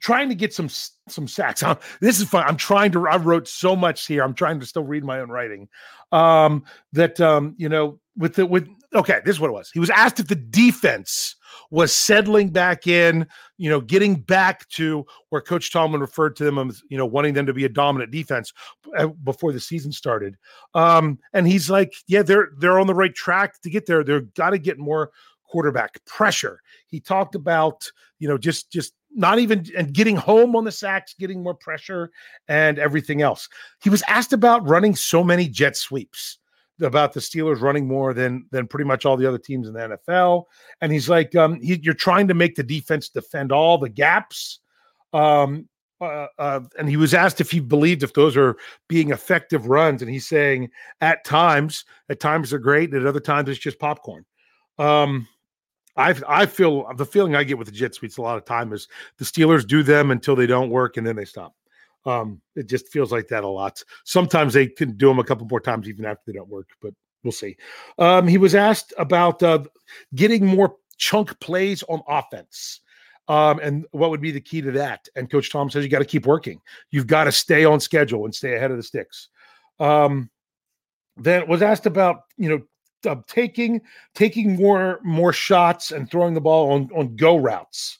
trying 0.00 0.28
to 0.28 0.34
get 0.34 0.52
some 0.52 0.68
some 1.08 1.28
sacks. 1.28 1.60
Huh? 1.60 1.76
This 2.00 2.20
is 2.20 2.28
fun. 2.28 2.44
I'm 2.46 2.56
trying 2.56 2.92
to. 2.92 3.06
I 3.08 3.16
wrote 3.16 3.48
so 3.48 3.76
much 3.76 4.06
here. 4.06 4.22
I'm 4.22 4.34
trying 4.34 4.60
to 4.60 4.66
still 4.66 4.84
read 4.84 5.04
my 5.04 5.20
own 5.20 5.30
writing. 5.30 5.68
Um, 6.12 6.64
that 6.92 7.20
um, 7.20 7.54
you 7.58 7.68
know, 7.68 8.00
with 8.16 8.34
the 8.34 8.46
with 8.46 8.68
okay, 8.94 9.20
this 9.24 9.36
is 9.36 9.40
what 9.40 9.50
it 9.50 9.54
was. 9.54 9.70
He 9.72 9.80
was 9.80 9.90
asked 9.90 10.20
if 10.20 10.28
the 10.28 10.36
defense 10.36 11.36
was 11.70 11.94
settling 11.94 12.50
back 12.50 12.86
in, 12.86 13.26
you 13.58 13.68
know, 13.68 13.80
getting 13.80 14.16
back 14.16 14.68
to 14.68 15.04
where 15.30 15.40
Coach 15.40 15.72
Tomlin 15.72 16.00
referred 16.00 16.36
to 16.36 16.44
them 16.44 16.58
as, 16.58 16.82
you 16.88 16.96
know, 16.96 17.06
wanting 17.06 17.34
them 17.34 17.46
to 17.46 17.52
be 17.52 17.64
a 17.64 17.68
dominant 17.68 18.10
defense 18.10 18.52
uh, 18.96 19.08
before 19.24 19.52
the 19.52 19.60
season 19.60 19.92
started. 19.92 20.36
Um, 20.74 21.18
and 21.32 21.46
he's 21.48 21.70
like, 21.70 21.94
yeah, 22.06 22.22
they're 22.22 22.50
they're 22.58 22.78
on 22.78 22.86
the 22.86 22.94
right 22.94 23.14
track 23.14 23.60
to 23.62 23.70
get 23.70 23.86
there. 23.86 24.04
They're 24.04 24.20
got 24.20 24.50
to 24.50 24.58
get 24.58 24.78
more 24.78 25.10
quarterback 25.48 26.04
pressure. 26.04 26.60
He 26.86 27.00
talked 27.00 27.34
about, 27.34 27.90
you 28.18 28.28
know, 28.28 28.38
just 28.38 28.70
just 28.70 28.94
not 29.10 29.38
even 29.38 29.64
and 29.76 29.92
getting 29.92 30.16
home 30.16 30.56
on 30.56 30.64
the 30.64 30.72
sacks, 30.72 31.14
getting 31.18 31.42
more 31.42 31.54
pressure 31.54 32.10
and 32.48 32.78
everything 32.78 33.22
else. 33.22 33.48
He 33.82 33.90
was 33.90 34.02
asked 34.08 34.32
about 34.32 34.68
running 34.68 34.96
so 34.96 35.22
many 35.22 35.48
jet 35.48 35.76
sweeps 35.76 36.38
about 36.80 37.12
the 37.12 37.20
Steelers 37.20 37.60
running 37.60 37.86
more 37.86 38.12
than 38.12 38.46
than 38.50 38.66
pretty 38.66 38.84
much 38.84 39.04
all 39.04 39.16
the 39.16 39.26
other 39.26 39.38
teams 39.38 39.68
in 39.68 39.74
the 39.74 39.98
NFL. 40.08 40.44
And 40.80 40.92
he's 40.92 41.08
like, 41.08 41.34
um, 41.36 41.60
he, 41.60 41.78
you're 41.82 41.94
trying 41.94 42.28
to 42.28 42.34
make 42.34 42.54
the 42.54 42.62
defense 42.62 43.08
defend 43.08 43.52
all 43.52 43.78
the 43.78 43.88
gaps. 43.88 44.60
Um, 45.12 45.68
uh, 46.00 46.26
uh, 46.38 46.60
and 46.78 46.88
he 46.88 46.96
was 46.96 47.14
asked 47.14 47.40
if 47.40 47.50
he 47.50 47.60
believed 47.60 48.02
if 48.02 48.14
those 48.14 48.36
are 48.36 48.56
being 48.88 49.10
effective 49.10 49.66
runs, 49.66 50.02
and 50.02 50.10
he's 50.10 50.26
saying 50.26 50.68
at 51.00 51.24
times, 51.24 51.84
at 52.08 52.20
times 52.20 52.50
they're 52.50 52.58
great, 52.58 52.92
and 52.92 53.00
at 53.00 53.06
other 53.06 53.20
times 53.20 53.48
it's 53.48 53.58
just 53.58 53.78
popcorn. 53.78 54.24
Um, 54.78 55.28
I 55.96 56.14
I 56.28 56.46
feel 56.46 56.92
the 56.96 57.06
feeling 57.06 57.36
I 57.36 57.44
get 57.44 57.58
with 57.58 57.68
the 57.68 57.72
jet 57.72 57.94
sweeps 57.94 58.16
a 58.16 58.22
lot 58.22 58.36
of 58.36 58.44
time 58.44 58.72
is 58.72 58.88
the 59.18 59.24
Steelers 59.24 59.66
do 59.66 59.82
them 59.82 60.10
until 60.10 60.34
they 60.34 60.46
don't 60.46 60.70
work, 60.70 60.96
and 60.96 61.06
then 61.06 61.16
they 61.16 61.24
stop. 61.24 61.54
Um, 62.06 62.40
it 62.54 62.68
just 62.68 62.88
feels 62.88 63.10
like 63.12 63.28
that 63.28 63.44
a 63.44 63.48
lot. 63.48 63.82
Sometimes 64.04 64.54
they 64.54 64.66
can 64.66 64.92
do 64.96 65.08
them 65.08 65.18
a 65.18 65.24
couple 65.24 65.46
more 65.46 65.60
times 65.60 65.88
even 65.88 66.04
after 66.04 66.22
they 66.26 66.34
don't 66.34 66.48
work, 66.48 66.68
but 66.82 66.92
we'll 67.22 67.32
see. 67.32 67.56
Um, 67.98 68.28
he 68.28 68.38
was 68.38 68.54
asked 68.54 68.92
about 68.98 69.42
uh, 69.42 69.64
getting 70.14 70.44
more 70.46 70.76
chunk 70.98 71.38
plays 71.40 71.82
on 71.88 72.02
offense. 72.08 72.80
Um, 73.26 73.58
and 73.60 73.86
what 73.92 74.10
would 74.10 74.20
be 74.20 74.30
the 74.30 74.40
key 74.40 74.60
to 74.60 74.72
that? 74.72 75.08
And 75.16 75.30
Coach 75.30 75.50
Tom 75.50 75.70
says 75.70 75.82
you 75.82 75.90
got 75.90 76.00
to 76.00 76.04
keep 76.04 76.26
working. 76.26 76.60
You've 76.90 77.06
got 77.06 77.24
to 77.24 77.32
stay 77.32 77.64
on 77.64 77.80
schedule 77.80 78.26
and 78.26 78.34
stay 78.34 78.54
ahead 78.54 78.70
of 78.70 78.76
the 78.76 78.82
sticks. 78.82 79.28
Um, 79.80 80.30
then 81.16 81.48
was 81.48 81.62
asked 81.62 81.86
about 81.86 82.22
you 82.36 82.48
know 82.50 83.10
uh, 83.10 83.16
taking 83.26 83.80
taking 84.14 84.56
more 84.56 85.00
more 85.02 85.32
shots 85.32 85.90
and 85.90 86.10
throwing 86.10 86.34
the 86.34 86.40
ball 86.40 86.72
on 86.72 86.90
on 86.94 87.16
go 87.16 87.36
routes. 87.36 87.98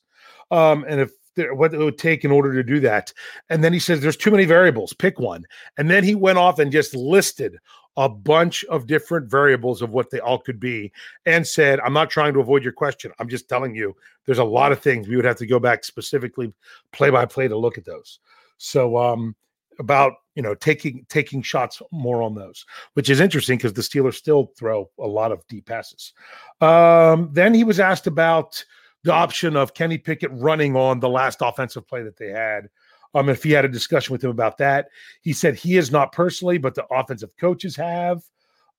Um, 0.50 0.84
and 0.86 1.00
if 1.00 1.12
what 1.36 1.74
it 1.74 1.78
would 1.78 1.98
take 1.98 2.24
in 2.24 2.30
order 2.30 2.52
to 2.54 2.62
do 2.62 2.80
that. 2.80 3.12
And 3.50 3.62
then 3.62 3.72
he 3.72 3.78
says 3.78 4.00
there's 4.00 4.16
too 4.16 4.30
many 4.30 4.44
variables, 4.44 4.92
pick 4.92 5.18
one. 5.18 5.44
And 5.78 5.90
then 5.90 6.04
he 6.04 6.14
went 6.14 6.38
off 6.38 6.58
and 6.58 6.72
just 6.72 6.94
listed 6.94 7.58
a 7.96 8.08
bunch 8.08 8.64
of 8.64 8.86
different 8.86 9.30
variables 9.30 9.80
of 9.80 9.90
what 9.90 10.10
they 10.10 10.18
all 10.18 10.38
could 10.38 10.58
be 10.58 10.92
and 11.26 11.46
said, 11.46 11.78
I'm 11.80 11.92
not 11.92 12.10
trying 12.10 12.34
to 12.34 12.40
avoid 12.40 12.64
your 12.64 12.72
question. 12.72 13.12
I'm 13.18 13.28
just 13.28 13.48
telling 13.48 13.74
you 13.74 13.94
there's 14.26 14.38
a 14.38 14.44
lot 14.44 14.72
of 14.72 14.80
things 14.80 15.06
we 15.06 15.16
would 15.16 15.24
have 15.24 15.36
to 15.36 15.46
go 15.46 15.60
back 15.60 15.84
specifically 15.84 16.52
play 16.92 17.10
by 17.10 17.24
play 17.24 17.46
to 17.46 17.56
look 17.56 17.78
at 17.78 17.84
those. 17.84 18.18
So 18.58 18.96
um 18.96 19.36
about 19.78 20.14
you 20.34 20.42
know 20.42 20.54
taking 20.54 21.06
taking 21.08 21.42
shots 21.42 21.80
more 21.90 22.22
on 22.22 22.34
those, 22.34 22.64
which 22.94 23.10
is 23.10 23.20
interesting 23.20 23.58
because 23.58 23.72
the 23.72 23.82
Steelers 23.82 24.14
still 24.14 24.52
throw 24.56 24.90
a 24.98 25.06
lot 25.06 25.32
of 25.32 25.46
deep 25.48 25.66
passes. 25.66 26.12
Um, 26.60 27.30
then 27.32 27.54
he 27.54 27.64
was 27.64 27.80
asked 27.80 28.06
about 28.06 28.64
the 29.04 29.12
option 29.12 29.56
of 29.56 29.74
Kenny 29.74 29.98
Pickett 29.98 30.30
running 30.32 30.76
on 30.76 31.00
the 31.00 31.08
last 31.08 31.38
offensive 31.40 31.86
play 31.86 32.02
that 32.02 32.16
they 32.16 32.30
had. 32.30 32.68
Um, 33.14 33.28
if 33.28 33.44
he 33.44 33.52
had 33.52 33.64
a 33.64 33.68
discussion 33.68 34.12
with 34.12 34.24
him 34.24 34.30
about 34.30 34.58
that, 34.58 34.88
he 35.22 35.32
said 35.32 35.54
he 35.54 35.76
is 35.76 35.92
not 35.92 36.10
personally, 36.10 36.58
but 36.58 36.74
the 36.74 36.84
offensive 36.90 37.30
coaches 37.38 37.76
have. 37.76 38.22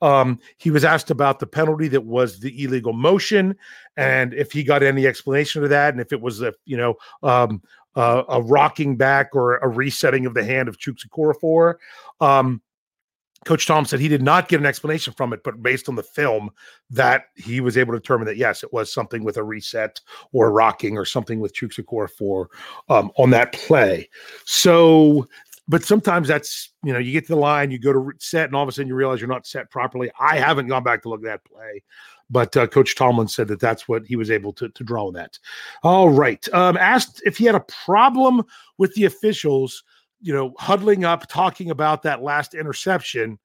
Um, 0.01 0.39
he 0.57 0.71
was 0.71 0.83
asked 0.83 1.09
about 1.09 1.39
the 1.39 1.47
penalty 1.47 1.87
that 1.87 2.03
was 2.03 2.39
the 2.41 2.63
illegal 2.63 2.91
motion, 2.91 3.55
and 3.95 4.33
if 4.33 4.51
he 4.51 4.61
got 4.61 4.83
any 4.83 5.07
explanation 5.07 5.63
of 5.63 5.69
that, 5.69 5.93
and 5.93 6.01
if 6.01 6.11
it 6.11 6.19
was 6.19 6.41
a 6.41 6.53
you 6.65 6.75
know 6.75 6.95
um, 7.23 7.61
uh, 7.95 8.23
a 8.27 8.41
rocking 8.41 8.97
back 8.97 9.29
or 9.33 9.57
a 9.57 9.69
resetting 9.69 10.25
of 10.25 10.33
the 10.33 10.43
hand 10.43 10.67
of 10.67 10.77
Chuks 10.77 11.07
Okorafor. 11.07 11.75
Um, 12.19 12.61
Coach 13.45 13.67
Tom 13.67 13.85
said 13.85 13.99
he 13.99 14.07
did 14.07 14.23
not 14.23 14.49
get 14.49 14.59
an 14.59 14.65
explanation 14.65 15.13
from 15.13 15.31
it, 15.31 15.43
but 15.43 15.61
based 15.61 15.87
on 15.87 15.95
the 15.95 16.03
film, 16.03 16.49
that 16.89 17.25
he 17.35 17.61
was 17.61 17.77
able 17.77 17.93
to 17.93 17.99
determine 17.99 18.25
that 18.25 18.37
yes, 18.37 18.63
it 18.63 18.73
was 18.73 18.91
something 18.91 19.23
with 19.23 19.37
a 19.37 19.43
reset 19.43 20.01
or 20.33 20.51
rocking 20.51 20.97
or 20.97 21.05
something 21.05 21.39
with 21.39 21.53
Chuks 21.53 21.79
Okorafor 21.79 22.47
um, 22.89 23.11
on 23.17 23.29
that 23.29 23.53
play. 23.53 24.09
So, 24.45 25.27
but 25.67 25.83
sometimes 25.83 26.27
that's 26.27 26.71
you 26.83 26.91
know 26.91 26.99
you 26.99 27.11
get 27.11 27.27
to 27.27 27.33
the 27.33 27.39
line, 27.39 27.71
you 27.71 27.79
go 27.79 27.93
to 27.93 28.11
set, 28.19 28.45
and 28.45 28.55
all 28.55 28.63
of 28.63 28.69
a 28.69 28.71
sudden 28.71 28.87
you 28.87 28.95
realize 28.95 29.21
you're 29.21 29.29
not 29.29 29.47
set 29.47 29.69
properly. 29.69 30.11
I 30.19 30.37
haven't 30.37 30.67
gone 30.67 30.83
back 30.83 31.03
to 31.03 31.09
look 31.09 31.21
at 31.21 31.25
that 31.25 31.45
play. 31.45 31.83
But 32.29 32.57
uh, 32.57 32.65
Coach 32.65 32.95
Tomlin 32.95 33.27
said 33.27 33.47
that 33.49 33.59
that's 33.59 33.87
what 33.87 34.05
he 34.07 34.15
was 34.15 34.31
able 34.31 34.51
to, 34.53 34.69
to 34.69 34.83
draw 34.83 35.05
on 35.05 35.13
that. 35.13 35.37
All 35.83 36.09
right. 36.09 36.47
Um, 36.53 36.75
asked 36.77 37.21
if 37.23 37.37
he 37.37 37.45
had 37.45 37.53
a 37.53 37.59
problem 37.59 38.43
with 38.79 38.95
the 38.95 39.05
officials 39.05 39.83
you 40.25 40.33
know, 40.33 40.55
huddling 40.57 41.05
up, 41.05 41.27
talking 41.27 41.69
about 41.69 42.01
that 42.01 42.23
last 42.23 42.55
interception, 42.55 43.37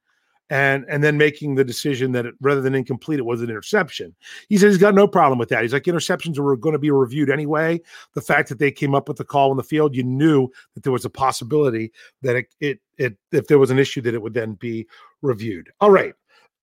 and 0.49 0.87
and 0.89 1.05
then 1.05 1.19
making 1.19 1.55
the 1.55 1.63
decision 1.63 2.13
that 2.13 2.25
it, 2.25 2.35
rather 2.41 2.63
than 2.63 2.75
incomplete, 2.75 3.19
it 3.19 3.27
was 3.27 3.43
an 3.43 3.51
interception. 3.51 4.15
He 4.49 4.57
says 4.57 4.73
he's 4.73 4.81
got 4.81 4.95
no 4.95 5.07
problem 5.07 5.39
with 5.39 5.51
that. 5.51 5.61
He's 5.61 5.75
like 5.75 5.83
interceptions 5.85 6.39
were 6.39 6.57
going 6.57 6.73
to 6.73 6.79
be 6.79 6.91
reviewed 6.91 7.29
anyway. 7.29 7.83
The 8.15 8.23
fact 8.23 8.49
that 8.49 8.59
they 8.59 8.71
came 8.71 8.95
up 8.95 9.09
with 9.09 9.19
the 9.19 9.27
call 9.27 9.51
on 9.51 9.59
the 9.59 9.63
field, 9.63 9.95
you 9.95 10.03
knew 10.03 10.49
that 10.75 10.83
there 10.83 10.93
was 10.93 11.05
a 11.05 11.11
possibility 11.11 11.93
that 12.23 12.35
it 12.35 12.47
it, 12.61 12.81
it 12.97 13.17
if 13.31 13.47
there 13.47 13.59
was 13.59 13.71
an 13.71 13.79
issue 13.79 14.01
that 14.01 14.15
it 14.15 14.23
would 14.23 14.35
then 14.35 14.55
be 14.55 14.87
reviewed. 15.21 15.69
All 15.83 15.91
right, 15.91 16.15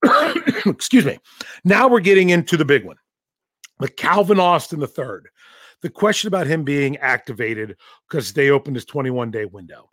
excuse 0.66 1.06
me. 1.06 1.20
Now 1.64 1.88
we're 1.88 2.00
getting 2.00 2.32
into 2.32 2.58
the 2.58 2.66
big 2.66 2.86
one, 2.86 2.98
the 3.78 3.88
Calvin 3.88 4.40
Austin 4.40 4.80
the 4.80 4.88
third 4.88 5.30
the 5.82 5.90
question 5.90 6.28
about 6.28 6.48
him 6.48 6.64
being 6.64 6.98
activated 6.98 7.78
because 8.08 8.34
they 8.34 8.50
opened 8.50 8.76
his 8.76 8.86
21 8.86 9.32
day 9.32 9.46
window. 9.46 9.90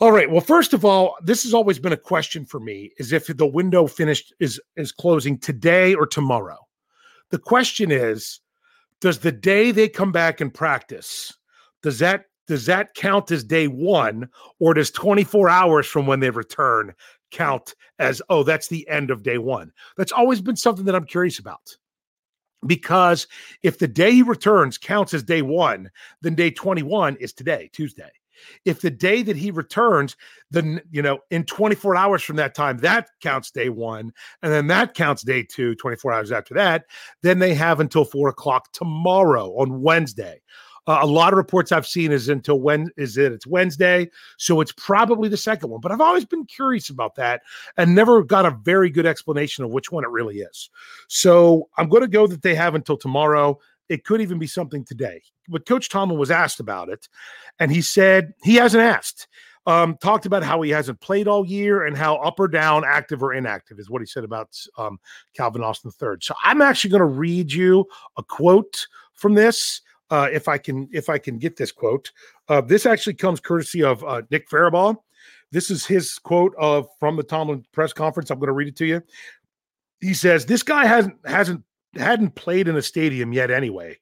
All 0.00 0.12
right. 0.12 0.30
Well, 0.30 0.40
first 0.40 0.72
of 0.72 0.84
all, 0.84 1.16
this 1.22 1.44
has 1.44 1.54
always 1.54 1.78
been 1.78 1.92
a 1.92 1.96
question 1.96 2.44
for 2.44 2.58
me: 2.58 2.92
is 2.98 3.12
if 3.12 3.26
the 3.28 3.46
window 3.46 3.86
finished 3.86 4.34
is 4.40 4.60
is 4.76 4.92
closing 4.92 5.38
today 5.38 5.94
or 5.94 6.06
tomorrow. 6.06 6.58
The 7.30 7.38
question 7.38 7.90
is, 7.90 8.40
does 9.00 9.18
the 9.20 9.32
day 9.32 9.70
they 9.70 9.88
come 9.88 10.12
back 10.12 10.40
and 10.40 10.52
practice 10.52 11.32
does 11.84 11.98
that 11.98 12.24
does 12.46 12.66
that 12.66 12.94
count 12.94 13.30
as 13.30 13.44
day 13.44 13.68
one, 13.68 14.28
or 14.58 14.74
does 14.74 14.90
24 14.90 15.48
hours 15.48 15.86
from 15.86 16.06
when 16.06 16.20
they 16.20 16.30
return 16.30 16.94
count 17.30 17.74
as 17.98 18.22
oh 18.30 18.42
that's 18.42 18.68
the 18.68 18.88
end 18.88 19.10
of 19.10 19.22
day 19.22 19.36
one? 19.36 19.70
That's 19.98 20.12
always 20.12 20.40
been 20.40 20.56
something 20.56 20.86
that 20.86 20.94
I'm 20.94 21.04
curious 21.04 21.38
about 21.38 21.76
because 22.66 23.26
if 23.62 23.78
the 23.78 23.88
day 23.88 24.12
he 24.12 24.22
returns 24.22 24.78
counts 24.78 25.14
as 25.14 25.22
day 25.22 25.42
one, 25.42 25.90
then 26.22 26.34
day 26.34 26.50
21 26.50 27.16
is 27.16 27.32
today, 27.32 27.70
Tuesday. 27.72 28.10
If 28.64 28.80
the 28.80 28.90
day 28.90 29.22
that 29.22 29.36
he 29.36 29.50
returns, 29.50 30.16
then, 30.50 30.80
you 30.90 31.02
know, 31.02 31.20
in 31.30 31.44
24 31.44 31.96
hours 31.96 32.22
from 32.22 32.36
that 32.36 32.54
time, 32.54 32.78
that 32.78 33.08
counts 33.22 33.50
day 33.50 33.68
one, 33.68 34.12
and 34.42 34.52
then 34.52 34.66
that 34.68 34.94
counts 34.94 35.22
day 35.22 35.42
two, 35.42 35.74
24 35.76 36.12
hours 36.12 36.32
after 36.32 36.54
that, 36.54 36.84
then 37.22 37.38
they 37.38 37.54
have 37.54 37.80
until 37.80 38.04
four 38.04 38.28
o'clock 38.28 38.72
tomorrow 38.72 39.50
on 39.56 39.82
Wednesday. 39.82 40.40
Uh, 40.86 40.98
a 41.00 41.06
lot 41.06 41.32
of 41.32 41.38
reports 41.38 41.72
I've 41.72 41.86
seen 41.86 42.12
is 42.12 42.28
until 42.28 42.60
when 42.60 42.90
is 42.96 43.16
it? 43.16 43.32
It's 43.32 43.46
Wednesday, 43.46 44.10
so 44.36 44.60
it's 44.60 44.72
probably 44.72 45.28
the 45.28 45.36
second 45.36 45.70
one. 45.70 45.80
But 45.80 45.92
I've 45.92 46.00
always 46.00 46.24
been 46.24 46.44
curious 46.44 46.90
about 46.90 47.14
that 47.16 47.42
and 47.76 47.94
never 47.94 48.22
got 48.22 48.46
a 48.46 48.58
very 48.62 48.90
good 48.90 49.06
explanation 49.06 49.64
of 49.64 49.70
which 49.70 49.90
one 49.90 50.04
it 50.04 50.10
really 50.10 50.40
is. 50.40 50.70
So 51.08 51.68
I'm 51.78 51.88
going 51.88 52.02
to 52.02 52.08
go 52.08 52.26
that 52.26 52.42
they 52.42 52.54
have 52.54 52.74
until 52.74 52.96
tomorrow. 52.96 53.58
It 53.88 54.04
could 54.04 54.20
even 54.20 54.38
be 54.38 54.46
something 54.46 54.84
today. 54.84 55.22
But 55.48 55.66
Coach 55.66 55.90
Tomlin 55.90 56.18
was 56.18 56.30
asked 56.30 56.60
about 56.60 56.88
it, 56.88 57.08
and 57.58 57.70
he 57.70 57.82
said 57.82 58.32
he 58.42 58.56
hasn't 58.56 58.82
asked. 58.82 59.28
Um, 59.66 59.96
talked 60.02 60.26
about 60.26 60.42
how 60.42 60.60
he 60.60 60.70
hasn't 60.70 61.00
played 61.00 61.26
all 61.26 61.46
year 61.46 61.86
and 61.86 61.96
how 61.96 62.16
up 62.16 62.38
or 62.38 62.48
down, 62.48 62.84
active 62.84 63.22
or 63.22 63.32
inactive 63.32 63.78
is 63.78 63.88
what 63.88 64.02
he 64.02 64.06
said 64.06 64.22
about 64.22 64.54
um, 64.76 64.98
Calvin 65.34 65.64
Austin 65.64 65.90
III. 66.02 66.16
So 66.20 66.34
I'm 66.44 66.60
actually 66.60 66.90
going 66.90 67.00
to 67.00 67.06
read 67.06 67.50
you 67.50 67.86
a 68.18 68.22
quote 68.22 68.86
from 69.14 69.32
this 69.32 69.80
uh, 70.14 70.28
if 70.32 70.46
I 70.46 70.58
can 70.58 70.88
if 70.92 71.08
I 71.08 71.18
can 71.18 71.38
get 71.38 71.56
this 71.56 71.72
quote. 71.72 72.12
Uh, 72.48 72.60
this 72.60 72.86
actually 72.86 73.14
comes 73.14 73.40
courtesy 73.40 73.82
of 73.82 74.04
uh, 74.04 74.22
Nick 74.30 74.48
Farabaugh. 74.48 74.96
This 75.50 75.70
is 75.70 75.84
his 75.84 76.18
quote 76.20 76.54
of 76.56 76.86
from 77.00 77.16
the 77.16 77.24
Tomlin 77.24 77.64
press 77.72 77.92
conference. 77.92 78.30
I'm 78.30 78.38
going 78.38 78.46
to 78.46 78.52
read 78.52 78.68
it 78.68 78.76
to 78.76 78.86
you. 78.86 79.02
He 80.00 80.14
says, 80.14 80.46
"This 80.46 80.62
guy 80.62 80.86
hasn't 80.86 81.16
hasn't 81.24 81.64
hadn't 81.96 82.36
played 82.36 82.68
in 82.68 82.76
a 82.76 82.82
stadium 82.82 83.32
yet. 83.32 83.50
Anyway, 83.50 83.98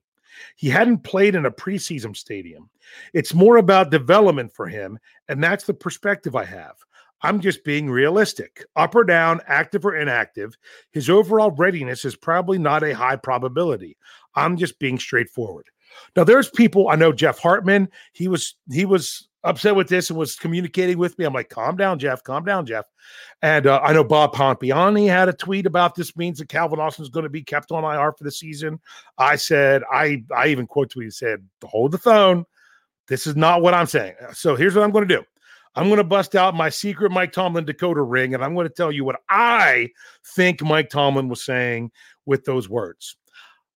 he 0.57 0.69
hadn't 0.69 0.99
played 0.99 1.35
in 1.35 1.47
a 1.47 1.51
preseason 1.51 2.15
stadium. 2.15 2.69
It's 3.15 3.33
more 3.33 3.57
about 3.57 3.91
development 3.91 4.53
for 4.53 4.67
him, 4.67 4.99
and 5.29 5.43
that's 5.43 5.65
the 5.65 5.75
perspective 5.75 6.37
I 6.37 6.45
have." 6.45 6.75
I'm 7.25 7.41
just 7.41 7.63
being 7.63 7.89
realistic. 7.89 8.65
Up 8.75 8.97
or 8.97 9.05
down, 9.05 9.43
active 9.47 9.87
or 9.87 9.95
inactive, 9.95 10.57
his 10.91 11.09
overall 11.09 11.53
readiness 11.53 12.05
is 12.05 12.17
probably 12.17 12.59
not 12.59 12.83
a 12.83 12.97
high 12.97 13.15
probability. 13.15 13.97
I'm 14.35 14.57
just 14.57 14.81
being 14.81 14.99
straightforward. 14.99 15.67
Now 16.17 16.25
there's 16.25 16.51
people 16.51 16.89
I 16.89 16.97
know 16.97 17.13
Jeff 17.13 17.39
Hartman, 17.39 17.89
he 18.13 18.29
was 18.29 18.57
he 18.71 18.85
was 18.85 19.29
upset 19.45 19.75
with 19.75 19.89
this 19.89 20.11
and 20.11 20.19
was 20.19 20.37
communicating 20.37 20.99
with 20.99 21.19
me. 21.19 21.25
I'm 21.25 21.33
like, 21.33 21.49
calm 21.49 21.77
down, 21.77 21.99
Jeff, 21.99 22.23
calm 22.23 22.45
down, 22.45 22.65
Jeff. 22.67 22.85
And 23.43 23.67
uh, 23.67 23.81
I 23.83 23.93
know 23.93 24.05
Bob 24.05 24.35
Pompeani 24.35 25.09
had 25.09 25.29
a 25.29 25.33
tweet 25.33 25.67
about 25.67 25.95
this 25.95 26.17
means 26.17 26.39
that 26.39 26.49
Calvin 26.49 26.79
Austin 26.79 27.05
is 27.05 27.09
going 27.09 27.25
to 27.25 27.31
be 27.31 27.43
kept 27.43 27.73
on 27.73 27.85
IR 27.85 28.13
for 28.13 28.25
the 28.25 28.31
season. 28.31 28.81
I 29.19 29.37
said, 29.37 29.83
I 29.93 30.23
I 30.35 30.49
even 30.49 30.67
quote 30.67 30.93
tweeted 30.93 31.15
said, 31.15 31.47
hold 31.65 31.93
the 31.93 31.99
phone. 31.99 32.45
This 33.09 33.27
is 33.27 33.37
not 33.37 33.63
what 33.63 33.75
I'm 33.75 33.87
saying. 33.87 34.15
So 34.33 34.55
here's 34.55 34.75
what 34.75 34.85
I'm 34.85 34.93
going 34.93 35.09
to 35.09 35.17
do. 35.17 35.25
I'm 35.75 35.87
going 35.87 35.97
to 35.97 36.05
bust 36.05 36.35
out 36.35 36.55
my 36.55 36.69
secret 36.69 37.11
Mike 37.11 37.33
Tomlin 37.33 37.65
Dakota 37.65 38.03
ring, 38.03 38.35
and 38.35 38.45
I'm 38.45 38.55
going 38.55 38.69
to 38.69 38.75
tell 38.75 38.93
you 38.93 39.05
what 39.05 39.21
I 39.29 39.89
think 40.35 40.63
Mike 40.63 40.91
Tomlin 40.91 41.29
was 41.29 41.43
saying 41.43 41.91
with 42.27 42.45
those 42.45 42.69
words. 42.69 43.17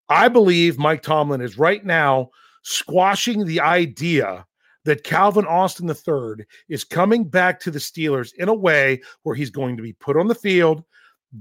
I 0.08 0.28
believe 0.28 0.78
Mike 0.78 1.02
Tomlin 1.02 1.40
is 1.40 1.58
right 1.58 1.84
now 1.84 2.30
squashing 2.62 3.44
the 3.44 3.60
idea 3.60 4.46
that 4.84 5.04
Calvin 5.04 5.46
Austin 5.46 5.88
III 5.88 6.46
is 6.68 6.84
coming 6.84 7.24
back 7.24 7.60
to 7.60 7.70
the 7.70 7.78
Steelers 7.78 8.32
in 8.34 8.48
a 8.48 8.54
way 8.54 9.00
where 9.24 9.34
he's 9.34 9.50
going 9.50 9.76
to 9.76 9.82
be 9.82 9.92
put 9.92 10.16
on 10.16 10.28
the 10.28 10.34
field, 10.34 10.84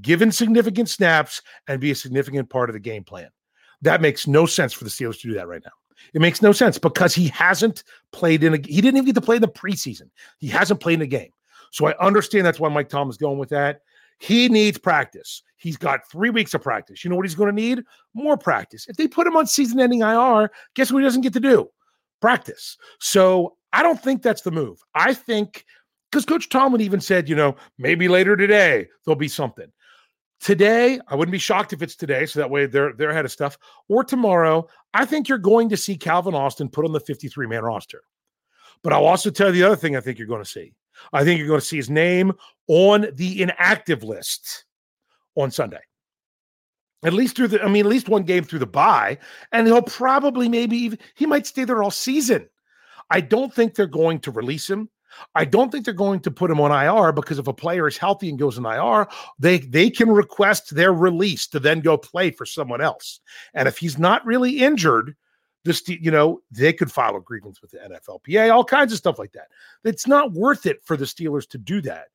given 0.01 0.31
significant 0.31 0.89
snaps, 0.89 1.41
and 1.67 1.79
be 1.79 1.91
a 1.91 1.95
significant 1.95 2.49
part 2.49 2.69
of 2.69 2.73
the 2.73 2.79
game 2.79 3.03
plan. 3.03 3.29
That 3.81 4.01
makes 4.01 4.27
no 4.27 4.45
sense 4.45 4.73
for 4.73 4.83
the 4.83 4.89
Steelers 4.89 5.19
to 5.21 5.27
do 5.27 5.35
that 5.35 5.47
right 5.47 5.61
now. 5.63 5.71
It 6.13 6.21
makes 6.21 6.41
no 6.41 6.51
sense 6.51 6.77
because 6.77 7.13
he 7.15 7.27
hasn't 7.29 7.83
played 8.11 8.43
in 8.43 8.53
a 8.53 8.57
he 8.57 8.81
didn't 8.81 8.97
even 8.97 9.05
get 9.05 9.15
to 9.15 9.21
play 9.21 9.37
in 9.37 9.41
the 9.41 9.47
preseason. 9.47 10.09
He 10.39 10.47
hasn't 10.47 10.79
played 10.79 10.95
in 10.95 11.01
a 11.01 11.07
game. 11.07 11.31
So 11.71 11.87
I 11.87 11.97
understand 11.99 12.45
that's 12.45 12.59
why 12.59 12.69
Mike 12.69 12.89
Tom 12.89 13.09
is 13.09 13.17
going 13.17 13.37
with 13.37 13.49
that. 13.49 13.81
He 14.19 14.49
needs 14.49 14.77
practice. 14.77 15.43
He's 15.65 15.77
got 15.77 16.07
three 16.07 16.29
weeks 16.29 16.53
of 16.53 16.61
practice. 16.61 17.03
You 17.03 17.09
know 17.09 17.15
what 17.15 17.25
he's 17.25 17.33
going 17.33 17.49
to 17.49 17.61
need? 17.61 17.83
More 18.13 18.37
practice. 18.37 18.85
If 18.87 18.97
they 18.97 19.07
put 19.07 19.25
him 19.25 19.35
on 19.35 19.47
season 19.47 19.79
ending 19.79 20.01
IR, 20.01 20.51
guess 20.75 20.91
what 20.91 20.99
he 20.99 21.03
doesn't 21.03 21.21
get 21.23 21.33
to 21.33 21.39
do? 21.39 21.67
Practice. 22.21 22.77
So 22.99 23.55
I 23.73 23.81
don't 23.81 23.99
think 23.99 24.21
that's 24.21 24.43
the 24.43 24.51
move. 24.51 24.79
I 24.93 25.15
think 25.15 25.65
because 26.11 26.23
Coach 26.23 26.49
Tomlin 26.49 26.81
even 26.81 27.01
said, 27.01 27.27
you 27.27 27.35
know, 27.35 27.55
maybe 27.79 28.07
later 28.07 28.37
today 28.37 28.87
there'll 29.03 29.15
be 29.15 29.27
something. 29.27 29.65
Today, 30.39 30.99
I 31.07 31.15
wouldn't 31.15 31.31
be 31.31 31.39
shocked 31.39 31.73
if 31.73 31.81
it's 31.81 31.95
today, 31.95 32.27
so 32.27 32.39
that 32.41 32.51
way 32.51 32.67
they're 32.67 32.93
they're 32.93 33.09
ahead 33.09 33.25
of 33.25 33.31
stuff. 33.31 33.57
Or 33.89 34.03
tomorrow, 34.03 34.67
I 34.93 35.05
think 35.05 35.27
you're 35.27 35.39
going 35.39 35.69
to 35.69 35.77
see 35.77 35.97
Calvin 35.97 36.35
Austin 36.35 36.69
put 36.69 36.85
on 36.85 36.91
the 36.91 36.99
53 36.99 37.47
man 37.47 37.63
roster. 37.63 38.03
But 38.83 38.93
I'll 38.93 39.07
also 39.07 39.31
tell 39.31 39.47
you 39.47 39.53
the 39.53 39.63
other 39.63 39.75
thing 39.75 39.95
I 39.95 39.99
think 39.99 40.19
you're 40.19 40.27
going 40.27 40.43
to 40.43 40.49
see. 40.49 40.73
I 41.11 41.23
think 41.23 41.39
you're 41.39 41.47
going 41.47 41.59
to 41.59 41.65
see 41.65 41.77
his 41.77 41.89
name 41.89 42.33
on 42.67 43.07
the 43.15 43.41
inactive 43.41 44.03
list 44.03 44.64
on 45.35 45.51
Sunday. 45.51 45.81
At 47.03 47.13
least 47.13 47.35
through 47.35 47.49
the, 47.49 47.63
I 47.63 47.67
mean, 47.67 47.85
at 47.85 47.91
least 47.91 48.09
one 48.09 48.23
game 48.23 48.43
through 48.43 48.59
the 48.59 48.65
bye, 48.65 49.19
and 49.51 49.67
he'll 49.67 49.81
probably 49.81 50.49
maybe 50.49 50.77
even 50.77 50.99
he 51.13 51.25
might 51.25 51.45
stay 51.45 51.63
there 51.63 51.83
all 51.83 51.91
season. 51.91 52.49
I 53.11 53.21
don't 53.21 53.53
think 53.53 53.75
they're 53.75 53.85
going 53.85 54.19
to 54.21 54.31
release 54.31 54.69
him. 54.69 54.89
I 55.33 55.45
don't 55.45 55.71
think 55.71 55.85
they're 55.85 55.93
going 55.93 56.19
to 56.21 56.31
put 56.31 56.51
him 56.51 56.59
on 56.59 56.71
IR 56.71 57.11
because 57.11 57.39
if 57.39 57.47
a 57.47 57.53
player 57.53 57.87
is 57.87 57.97
healthy 57.97 58.29
and 58.29 58.39
goes 58.39 58.57
in 58.57 58.65
IR, 58.65 59.07
they 59.39 59.59
they 59.59 59.89
can 59.89 60.09
request 60.09 60.75
their 60.75 60.93
release 60.93 61.47
to 61.47 61.59
then 61.59 61.81
go 61.81 61.97
play 61.97 62.31
for 62.31 62.45
someone 62.45 62.81
else. 62.81 63.19
And 63.53 63.67
if 63.67 63.77
he's 63.77 63.97
not 63.97 64.25
really 64.25 64.59
injured, 64.59 65.15
this 65.63 65.87
you 65.87 66.11
know 66.11 66.41
they 66.51 66.73
could 66.73 66.91
file 66.91 67.15
a 67.15 67.21
grievance 67.21 67.61
with 67.61 67.71
the 67.71 67.77
NFLPA, 67.77 68.53
all 68.53 68.63
kinds 68.63 68.91
of 68.91 68.97
stuff 68.97 69.19
like 69.19 69.33
that. 69.33 69.47
It's 69.83 70.07
not 70.07 70.33
worth 70.33 70.65
it 70.65 70.83
for 70.83 70.97
the 70.97 71.05
Steelers 71.05 71.47
to 71.49 71.57
do 71.57 71.81
that. 71.81 72.07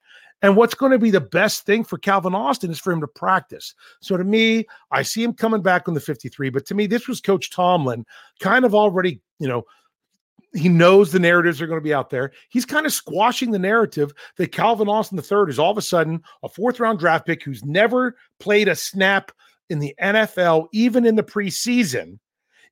And 0.42 0.56
what's 0.56 0.74
going 0.74 0.92
to 0.92 0.98
be 0.98 1.10
the 1.10 1.20
best 1.20 1.66
thing 1.66 1.84
for 1.84 1.98
Calvin 1.98 2.34
Austin 2.34 2.70
is 2.70 2.78
for 2.78 2.92
him 2.92 3.00
to 3.00 3.06
practice. 3.06 3.74
So 4.00 4.16
to 4.16 4.24
me, 4.24 4.66
I 4.90 5.02
see 5.02 5.22
him 5.22 5.34
coming 5.34 5.62
back 5.62 5.86
on 5.86 5.94
the 5.94 6.00
53, 6.00 6.50
but 6.50 6.66
to 6.66 6.74
me, 6.74 6.86
this 6.86 7.06
was 7.06 7.20
Coach 7.20 7.50
Tomlin 7.50 8.06
kind 8.40 8.64
of 8.64 8.74
already, 8.74 9.20
you 9.38 9.48
know, 9.48 9.64
he 10.52 10.68
knows 10.68 11.12
the 11.12 11.20
narratives 11.20 11.60
are 11.60 11.66
going 11.66 11.78
to 11.78 11.84
be 11.84 11.94
out 11.94 12.10
there. 12.10 12.32
He's 12.48 12.66
kind 12.66 12.86
of 12.86 12.92
squashing 12.92 13.50
the 13.50 13.58
narrative 13.58 14.12
that 14.36 14.52
Calvin 14.52 14.88
Austin 14.88 15.18
III 15.18 15.48
is 15.48 15.58
all 15.58 15.70
of 15.70 15.78
a 15.78 15.82
sudden 15.82 16.22
a 16.42 16.48
fourth 16.48 16.80
round 16.80 16.98
draft 16.98 17.26
pick 17.26 17.42
who's 17.42 17.64
never 17.64 18.16
played 18.40 18.66
a 18.66 18.74
snap 18.74 19.30
in 19.68 19.78
the 19.78 19.94
NFL, 20.02 20.66
even 20.72 21.06
in 21.06 21.14
the 21.14 21.22
preseason, 21.22 22.18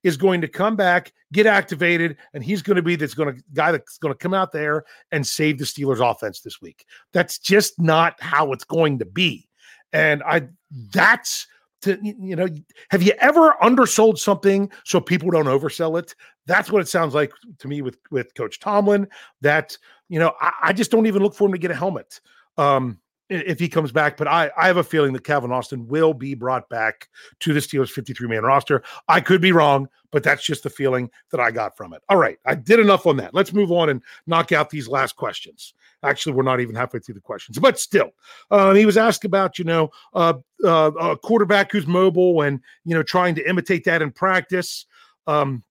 is 0.02 0.16
going 0.16 0.40
to 0.40 0.48
come 0.48 0.76
back, 0.76 1.12
get 1.32 1.46
activated, 1.46 2.16
and 2.34 2.42
he's 2.42 2.62
going 2.62 2.76
to 2.76 2.82
be 2.82 2.96
this 2.96 3.14
going 3.14 3.34
to 3.34 3.42
guy 3.54 3.72
that's 3.72 3.98
going 3.98 4.12
to 4.12 4.18
come 4.18 4.34
out 4.34 4.52
there 4.52 4.84
and 5.12 5.26
save 5.26 5.58
the 5.58 5.64
Steelers 5.64 6.00
offense 6.00 6.40
this 6.40 6.60
week. 6.60 6.84
That's 7.12 7.38
just 7.38 7.78
not 7.78 8.14
how 8.20 8.52
it's 8.52 8.64
going 8.64 8.98
to 9.00 9.04
be. 9.04 9.48
And 9.92 10.22
I 10.22 10.48
that's 10.92 11.46
to 11.82 11.98
you 12.02 12.34
know 12.34 12.48
have 12.90 13.02
you 13.02 13.12
ever 13.18 13.54
undersold 13.62 14.18
something 14.18 14.70
so 14.84 15.00
people 15.00 15.30
don't 15.30 15.46
oversell 15.46 15.98
it 15.98 16.14
that's 16.46 16.70
what 16.72 16.80
it 16.82 16.88
sounds 16.88 17.14
like 17.14 17.32
to 17.58 17.68
me 17.68 17.82
with 17.82 17.98
with 18.10 18.34
coach 18.34 18.58
tomlin 18.58 19.06
that 19.40 19.78
you 20.08 20.18
know 20.18 20.32
i, 20.40 20.52
I 20.64 20.72
just 20.72 20.90
don't 20.90 21.06
even 21.06 21.22
look 21.22 21.34
for 21.34 21.46
him 21.46 21.52
to 21.52 21.58
get 21.58 21.70
a 21.70 21.76
helmet 21.76 22.20
um 22.56 22.98
if 23.28 23.58
he 23.58 23.68
comes 23.68 23.92
back 23.92 24.16
but 24.16 24.26
i 24.26 24.50
i 24.56 24.66
have 24.66 24.76
a 24.76 24.84
feeling 24.84 25.12
that 25.12 25.24
calvin 25.24 25.52
austin 25.52 25.86
will 25.86 26.14
be 26.14 26.34
brought 26.34 26.68
back 26.68 27.08
to 27.40 27.52
the 27.52 27.60
steelers 27.60 27.90
53 27.90 28.28
man 28.28 28.42
roster. 28.42 28.82
I 29.08 29.20
could 29.20 29.40
be 29.40 29.52
wrong 29.52 29.88
but 30.10 30.22
that's 30.22 30.44
just 30.44 30.62
the 30.62 30.70
feeling 30.70 31.10
that 31.30 31.40
i 31.40 31.50
got 31.50 31.76
from 31.76 31.92
it. 31.92 32.02
All 32.08 32.16
right 32.16 32.38
i 32.46 32.54
did 32.54 32.80
enough 32.80 33.06
on 33.06 33.16
that. 33.18 33.34
Let's 33.34 33.52
move 33.52 33.72
on 33.72 33.90
and 33.90 34.02
knock 34.26 34.52
out 34.52 34.70
these 34.70 34.88
last 34.88 35.16
questions. 35.16 35.74
Actually, 36.04 36.34
we're 36.34 36.44
not 36.44 36.60
even 36.60 36.76
halfway 36.76 37.00
through 37.00 37.16
the 37.16 37.20
questions, 37.20 37.58
but 37.58 37.78
still, 37.78 38.10
um, 38.50 38.76
he 38.76 38.86
was 38.86 38.96
asked 38.96 39.24
about 39.24 39.58
you 39.58 39.64
know 39.64 39.90
uh, 40.14 40.34
uh, 40.64 40.92
a 41.00 41.16
quarterback 41.16 41.72
who's 41.72 41.86
mobile 41.86 42.42
and 42.42 42.60
you 42.84 42.94
know 42.94 43.02
trying 43.02 43.34
to 43.34 43.48
imitate 43.48 43.84
that 43.84 44.00
in 44.00 44.12
practice. 44.12 44.86
Um, 45.26 45.64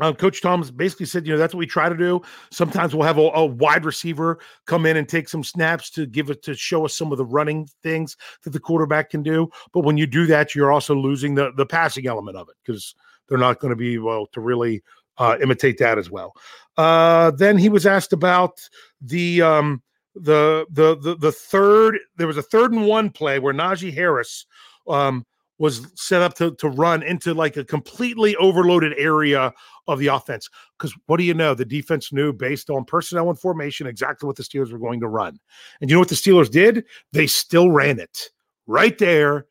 uh, 0.00 0.12
Coach 0.12 0.42
Tom's 0.42 0.70
basically 0.70 1.06
said, 1.06 1.26
you 1.26 1.32
know, 1.32 1.38
that's 1.38 1.54
what 1.54 1.58
we 1.58 1.66
try 1.66 1.88
to 1.88 1.96
do. 1.96 2.20
Sometimes 2.50 2.94
we'll 2.94 3.06
have 3.06 3.18
a, 3.18 3.30
a, 3.34 3.46
wide 3.46 3.84
receiver 3.84 4.38
come 4.66 4.86
in 4.86 4.96
and 4.96 5.08
take 5.08 5.28
some 5.28 5.42
snaps 5.42 5.90
to 5.90 6.06
give 6.06 6.30
it 6.30 6.42
to 6.42 6.54
show 6.54 6.84
us 6.84 6.94
some 6.94 7.12
of 7.12 7.18
the 7.18 7.24
running 7.24 7.68
things 7.82 8.16
that 8.44 8.50
the 8.50 8.60
quarterback 8.60 9.10
can 9.10 9.22
do. 9.22 9.48
But 9.72 9.80
when 9.80 9.96
you 9.96 10.06
do 10.06 10.26
that, 10.26 10.54
you're 10.54 10.72
also 10.72 10.94
losing 10.94 11.34
the 11.34 11.52
the 11.56 11.66
passing 11.66 12.06
element 12.06 12.36
of 12.36 12.48
it 12.48 12.56
because 12.64 12.94
they're 13.28 13.38
not 13.38 13.60
going 13.60 13.70
to 13.70 13.76
be 13.76 13.98
well 13.98 14.26
to 14.32 14.40
really 14.40 14.82
uh, 15.18 15.36
imitate 15.42 15.78
that 15.78 15.98
as 15.98 16.10
well. 16.10 16.32
Uh, 16.76 17.30
then 17.32 17.58
he 17.58 17.68
was 17.68 17.86
asked 17.86 18.12
about 18.12 18.60
the 19.00 19.42
um, 19.42 19.82
the 20.14 20.66
the 20.70 20.96
the 20.96 21.16
the 21.16 21.32
third. 21.32 21.98
There 22.16 22.26
was 22.26 22.36
a 22.36 22.42
third 22.42 22.72
and 22.72 22.86
one 22.86 23.10
play 23.10 23.38
where 23.38 23.54
Najee 23.54 23.92
Harris 23.92 24.46
um, 24.86 25.26
was 25.58 25.86
set 25.94 26.22
up 26.22 26.34
to 26.34 26.54
to 26.56 26.68
run 26.68 27.02
into 27.02 27.34
like 27.34 27.56
a 27.56 27.64
completely 27.64 28.36
overloaded 28.36 28.94
area 28.96 29.52
of 29.86 29.98
the 29.98 30.06
offense. 30.06 30.48
Because 30.78 30.94
what 31.06 31.16
do 31.16 31.24
you 31.24 31.34
know? 31.34 31.54
The 31.54 31.64
defense 31.64 32.12
knew 32.12 32.32
based 32.32 32.70
on 32.70 32.84
personnel 32.84 33.28
and 33.28 33.38
formation 33.38 33.86
exactly 33.86 34.26
what 34.26 34.36
the 34.36 34.42
Steelers 34.42 34.72
were 34.72 34.78
going 34.78 35.00
to 35.00 35.08
run. 35.08 35.38
And 35.80 35.90
you 35.90 35.96
know 35.96 36.00
what 36.00 36.08
the 36.08 36.14
Steelers 36.14 36.50
did? 36.50 36.84
They 37.12 37.26
still 37.26 37.70
ran 37.70 37.98
it 37.98 38.30
right 38.66 38.96
there 38.98 39.46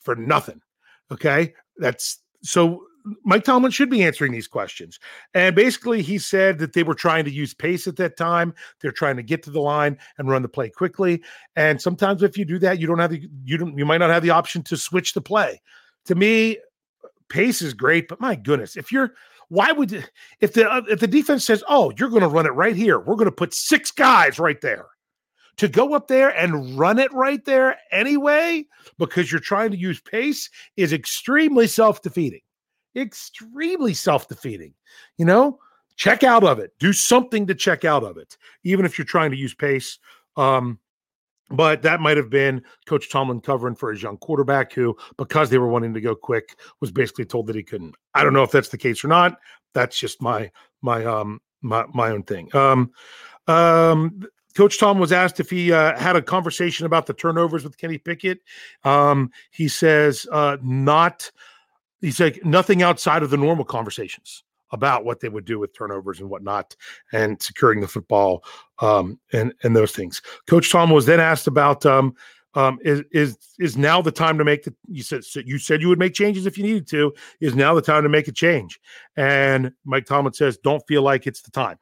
for 0.00 0.16
nothing. 0.16 0.60
Okay, 1.10 1.54
that's 1.76 2.20
so 2.42 2.84
Mike 3.24 3.44
Tomlin 3.44 3.72
should 3.72 3.90
be 3.90 4.02
answering 4.02 4.32
these 4.32 4.48
questions. 4.48 4.98
And 5.34 5.56
basically, 5.56 6.02
he 6.02 6.18
said 6.18 6.58
that 6.58 6.72
they 6.72 6.82
were 6.82 6.94
trying 6.94 7.24
to 7.24 7.30
use 7.30 7.54
pace 7.54 7.86
at 7.86 7.96
that 7.96 8.16
time. 8.16 8.54
They're 8.80 8.92
trying 8.92 9.16
to 9.16 9.22
get 9.22 9.42
to 9.44 9.50
the 9.50 9.60
line 9.60 9.98
and 10.18 10.28
run 10.28 10.42
the 10.42 10.48
play 10.48 10.68
quickly. 10.70 11.22
And 11.56 11.80
sometimes, 11.80 12.22
if 12.22 12.36
you 12.36 12.44
do 12.44 12.58
that, 12.60 12.78
you 12.78 12.86
don't 12.86 12.98
have 12.98 13.10
the 13.10 13.28
you 13.44 13.58
don't 13.58 13.76
you 13.76 13.84
might 13.84 13.98
not 13.98 14.10
have 14.10 14.22
the 14.22 14.30
option 14.30 14.62
to 14.64 14.76
switch 14.76 15.14
the 15.14 15.20
play. 15.20 15.60
To 16.06 16.14
me, 16.14 16.58
pace 17.28 17.62
is 17.62 17.74
great, 17.74 18.08
but 18.08 18.20
my 18.20 18.34
goodness, 18.34 18.76
if 18.76 18.92
you're 18.92 19.14
why 19.48 19.72
would 19.72 20.08
if 20.40 20.54
the 20.54 20.70
uh, 20.70 20.82
if 20.88 21.00
the 21.00 21.06
defense 21.06 21.44
says, 21.44 21.64
"Oh, 21.68 21.92
you're 21.98 22.08
going 22.08 22.22
to 22.22 22.28
run 22.28 22.46
it 22.46 22.54
right 22.54 22.76
here. 22.76 22.98
We're 22.98 23.16
going 23.16 23.26
to 23.26 23.32
put 23.32 23.54
six 23.54 23.90
guys 23.90 24.38
right 24.38 24.60
there." 24.60 24.86
To 25.58 25.68
go 25.68 25.92
up 25.92 26.08
there 26.08 26.30
and 26.30 26.78
run 26.78 26.98
it 26.98 27.12
right 27.12 27.44
there 27.44 27.76
anyway 27.90 28.64
because 28.98 29.30
you're 29.30 29.38
trying 29.38 29.70
to 29.70 29.76
use 29.76 30.00
pace 30.00 30.48
is 30.78 30.94
extremely 30.94 31.66
self-defeating 31.66 32.40
extremely 32.96 33.94
self 33.94 34.28
defeating. 34.28 34.74
You 35.18 35.24
know, 35.24 35.58
check 35.96 36.22
out 36.24 36.44
of 36.44 36.58
it, 36.58 36.72
do 36.78 36.92
something 36.92 37.46
to 37.46 37.54
check 37.54 37.84
out 37.84 38.02
of 38.02 38.16
it, 38.16 38.36
even 38.64 38.84
if 38.84 38.98
you're 38.98 39.04
trying 39.04 39.30
to 39.30 39.36
use 39.36 39.54
pace. 39.54 39.98
Um, 40.36 40.78
but 41.50 41.82
that 41.82 42.00
might 42.00 42.16
have 42.16 42.30
been 42.30 42.62
Coach 42.86 43.10
Tomlin 43.10 43.40
covering 43.40 43.74
for 43.74 43.92
his 43.92 44.02
young 44.02 44.16
quarterback 44.16 44.72
who, 44.72 44.96
because 45.18 45.50
they 45.50 45.58
were 45.58 45.68
wanting 45.68 45.92
to 45.92 46.00
go 46.00 46.14
quick, 46.14 46.56
was 46.80 46.90
basically 46.90 47.26
told 47.26 47.46
that 47.46 47.56
he 47.56 47.62
couldn't. 47.62 47.94
I 48.14 48.24
don't 48.24 48.32
know 48.32 48.42
if 48.42 48.50
that's 48.50 48.70
the 48.70 48.78
case 48.78 49.04
or 49.04 49.08
not. 49.08 49.38
That's 49.74 49.98
just 49.98 50.22
my 50.22 50.50
my 50.80 51.04
um 51.04 51.40
my 51.60 51.84
my 51.92 52.10
own 52.10 52.22
thing. 52.22 52.54
Um 52.56 52.92
um 53.48 54.22
Coach 54.54 54.78
Tom 54.78 54.98
was 54.98 55.12
asked 55.12 55.40
if 55.40 55.48
he 55.48 55.72
uh, 55.72 55.98
had 55.98 56.14
a 56.14 56.22
conversation 56.22 56.84
about 56.84 57.06
the 57.06 57.14
turnovers 57.14 57.64
with 57.64 57.78
Kenny 57.78 57.96
Pickett. 57.96 58.40
Um, 58.84 59.30
he 59.50 59.66
says 59.66 60.26
uh, 60.30 60.58
not 60.62 61.30
he's 62.02 62.20
like 62.20 62.44
nothing 62.44 62.82
outside 62.82 63.22
of 63.22 63.30
the 63.30 63.36
normal 63.36 63.64
conversations 63.64 64.44
about 64.72 65.04
what 65.04 65.20
they 65.20 65.28
would 65.28 65.44
do 65.44 65.58
with 65.58 65.76
turnovers 65.76 66.20
and 66.20 66.28
whatnot 66.28 66.74
and 67.12 67.40
securing 67.40 67.80
the 67.80 67.88
football 67.88 68.44
um, 68.80 69.18
and 69.32 69.54
and 69.62 69.74
those 69.74 69.92
things. 69.92 70.20
Coach 70.46 70.70
Tom 70.70 70.90
was 70.90 71.06
then 71.06 71.20
asked 71.20 71.46
about 71.46 71.86
um, 71.86 72.14
um, 72.54 72.78
is 72.82 73.02
is 73.12 73.38
is 73.58 73.76
now 73.76 74.02
the 74.02 74.12
time 74.12 74.36
to 74.36 74.44
make 74.44 74.64
the 74.64 74.74
you 74.88 75.02
said 75.02 75.22
you 75.46 75.58
said 75.58 75.80
you 75.80 75.88
would 75.88 75.98
make 75.98 76.14
changes 76.14 76.44
if 76.44 76.58
you 76.58 76.64
needed 76.64 76.86
to 76.88 77.14
is 77.40 77.54
now 77.54 77.74
the 77.74 77.82
time 77.82 78.02
to 78.02 78.08
make 78.08 78.28
a 78.28 78.32
change 78.32 78.78
and 79.16 79.72
Mike 79.84 80.04
Tomlin 80.04 80.34
says 80.34 80.58
don't 80.58 80.82
feel 80.86 81.02
like 81.02 81.26
it's 81.26 81.42
the 81.42 81.50
time 81.50 81.78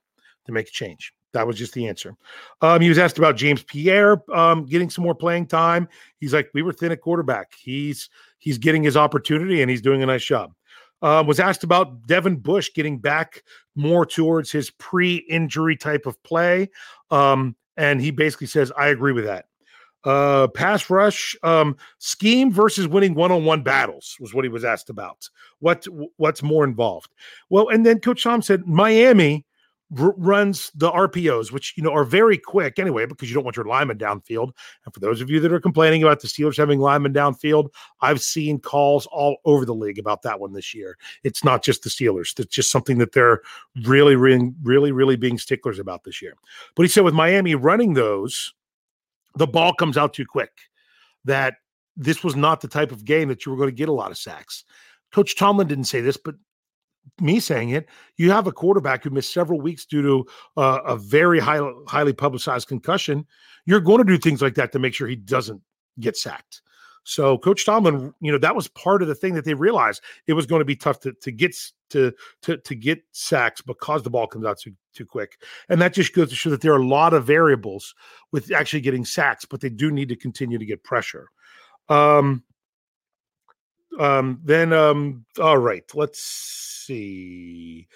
to 0.47 0.53
make 0.53 0.69
a 0.69 0.73
change. 0.73 1.13
That 1.33 1.47
was 1.47 1.57
just 1.57 1.75
the 1.75 1.87
answer. 1.87 2.17
Um, 2.61 2.81
he 2.81 2.89
was 2.89 2.99
asked 2.99 3.19
about 3.19 3.37
James 3.37 3.63
Pierre 3.63 4.23
um, 4.35 4.67
getting 4.67 4.91
some 4.91 5.05
more 5.05 5.15
playing 5.15 5.47
time. 5.47 5.89
He's 6.19 6.35
like, 6.35 6.51
we 6.55 6.63
were 6.63 6.73
thin 6.73 6.93
at 6.93 7.01
quarterback. 7.01 7.53
He's 7.61 8.11
he's 8.39 8.59
getting 8.59 8.83
his 8.83 8.97
opportunity 8.97 9.63
and 9.63 9.71
he's 9.71 9.83
doing 9.83 10.03
a 10.03 10.07
nice 10.07 10.25
job. 10.25 10.53
Um, 11.03 11.27
was 11.27 11.41
asked 11.41 11.65
about 11.65 12.07
Devin 12.07 12.37
Bush 12.37 12.71
getting 12.75 12.99
back 12.99 13.43
more 13.75 14.05
towards 14.05 14.51
his 14.51 14.71
pre-injury 14.71 15.77
type 15.77 16.05
of 16.05 16.23
play, 16.25 16.69
um, 17.11 17.57
and 17.79 18.03
he 18.03 18.11
basically 18.11 18.49
says, 18.49 18.71
"I 18.77 18.89
agree 18.89 19.13
with 19.13 19.25
that." 19.25 19.47
Uh, 20.05 20.47
pass 20.49 20.91
rush 20.91 21.37
um, 21.43 21.77
scheme 21.99 22.51
versus 22.51 22.89
winning 22.89 23.15
one-on-one 23.15 23.63
battles 23.63 24.17
was 24.19 24.33
what 24.35 24.45
he 24.45 24.49
was 24.49 24.65
asked 24.65 24.91
about. 24.91 25.29
What 25.61 25.87
what's 26.17 26.43
more 26.43 26.65
involved? 26.65 27.15
Well, 27.49 27.69
and 27.69 27.85
then 27.85 28.01
Coach 28.01 28.23
Tom 28.23 28.43
said 28.43 28.67
Miami 28.67 29.47
r- 29.99 30.15
runs 30.17 30.71
the 30.75 30.91
RPOs, 30.91 31.53
which 31.53 31.75
you 31.77 31.83
know 31.83 31.93
are 31.93 32.05
very 32.05 32.39
quick 32.39 32.79
anyway, 32.79 33.07
because 33.07 33.29
you 33.29 33.35
don't 33.35 33.45
want 33.45 33.57
your 33.57 33.67
lineman 33.67 33.99
downfield. 33.99 34.53
And 34.85 34.95
for 34.95 35.01
those 35.01 35.21
of 35.21 35.31
you 35.31 35.41
that 35.41 35.53
are 35.53 35.61
complaining 35.61 36.03
about 36.03 36.21
the 36.21 36.29
Steelers 36.29 36.57
having 36.57 36.81
linemen 36.81 37.13
downfield, 37.13 37.71
I've 38.01 38.21
seen 38.21 38.59
calls 38.59 39.07
all 39.07 39.39
over 39.45 39.65
the 39.65 39.75
league 39.75 39.99
about 39.99 40.23
that 40.23 40.41
one 40.41 40.53
this 40.53 40.75
year. 40.75 40.97
It's 41.25 41.45
not 41.45 41.63
just 41.63 41.83
the 41.83 41.91
Steelers; 41.91 42.39
it's 42.39 42.55
just 42.55 42.71
something 42.71 42.99
that 42.99 43.13
they're 43.13 43.43
really, 43.85 44.17
really, 44.17 44.53
really, 44.63 44.93
really 44.93 45.17
being 45.17 45.39
sticklers 45.39 45.79
about 45.79 46.05
this 46.05 46.23
year. 46.23 46.35
But 46.75 46.83
he 46.83 46.89
said 46.89 47.05
with 47.05 47.15
Miami 47.15 47.55
running 47.55 47.95
those, 47.95 48.55
the 49.35 49.47
ball 49.47 49.75
comes 49.75 49.97
out 49.97 50.15
too 50.15 50.27
quick. 50.27 50.53
That 51.25 51.57
this 51.97 52.25
was 52.25 52.35
not 52.35 52.61
the 52.61 52.69
type 52.69 52.93
of 52.93 53.05
game 53.05 53.29
that 53.29 53.45
you 53.45 53.53
were 53.53 53.59
going 53.59 53.69
to 53.69 53.77
get 53.77 53.89
a 53.89 53.93
lot 53.93 54.11
of 54.11 54.19
sacks. 54.19 54.65
Coach 55.13 55.37
Tomlin 55.37 55.67
didn't 55.67 55.85
say 55.85 56.01
this, 56.01 56.17
but 56.17 56.37
me 57.21 57.41
saying 57.41 57.71
it, 57.71 57.89
you 58.17 58.31
have 58.31 58.47
a 58.47 58.53
quarterback 58.53 59.05
who 59.05 59.11
missed 59.11 59.33
several 59.33 59.61
weeks 59.61 59.85
due 59.85 60.03
to 60.03 60.27
uh, 60.57 60.81
a 60.87 60.97
very 60.97 61.39
high, 61.39 61.61
highly 61.87 62.13
publicized 62.13 62.69
concussion. 62.69 63.27
You're 63.67 63.81
going 63.81 63.99
to 63.99 64.05
do 64.05 64.19
things 64.19 64.43
like 64.43 64.55
that 64.55 64.73
to 64.73 64.79
make 64.79 64.95
sure 64.95 65.07
he 65.07 65.17
doesn't 65.17 65.61
get 65.99 66.17
sacked. 66.17 66.63
So 67.05 67.39
Coach 67.39 67.65
Tomlin, 67.65 68.13
you 68.21 68.31
know, 68.31 68.39
that 68.39 68.55
was 68.55 68.69
part 68.69 69.03
of 69.03 69.09
the 69.09 69.15
thing 69.15 69.35
that 69.35 69.45
they 69.45 69.55
realized 69.55 70.03
it 70.27 70.35
was 70.35 70.47
going 70.47 70.61
to 70.61 70.67
be 70.67 70.77
tough 70.77 71.01
to 71.01 71.13
to 71.23 71.33
get 71.33 71.57
to 71.91 72.13
to 72.43 72.59
to 72.59 72.75
get 72.75 73.03
sacks 73.13 73.61
because 73.63 74.03
the 74.03 74.11
ball 74.11 74.27
comes 74.27 74.45
out 74.45 74.59
too 74.59 74.75
too 74.93 75.07
quick, 75.07 75.41
and 75.69 75.81
that 75.81 75.95
just 75.95 76.15
goes 76.15 76.29
to 76.29 76.37
show 76.37 76.51
that 76.51 76.61
there 76.61 76.73
are 76.73 76.81
a 76.81 76.87
lot 76.87 77.15
of 77.15 77.27
variables 77.27 77.95
with 78.33 78.53
actually 78.53 78.83
getting 78.83 79.05
sacks, 79.05 79.45
but 79.45 79.61
they 79.61 79.71
do 79.71 79.91
need 79.91 80.09
to 80.11 80.17
continue 80.17 80.59
to 80.59 80.67
get 80.67 80.85
pressure. 80.85 81.29
Um, 81.89 82.45
um, 83.99 84.41
then 84.45 84.73
um, 84.73 85.25
all 85.41 85.59
right, 85.59 85.85
let's 85.95 86.21
see. 86.21 87.89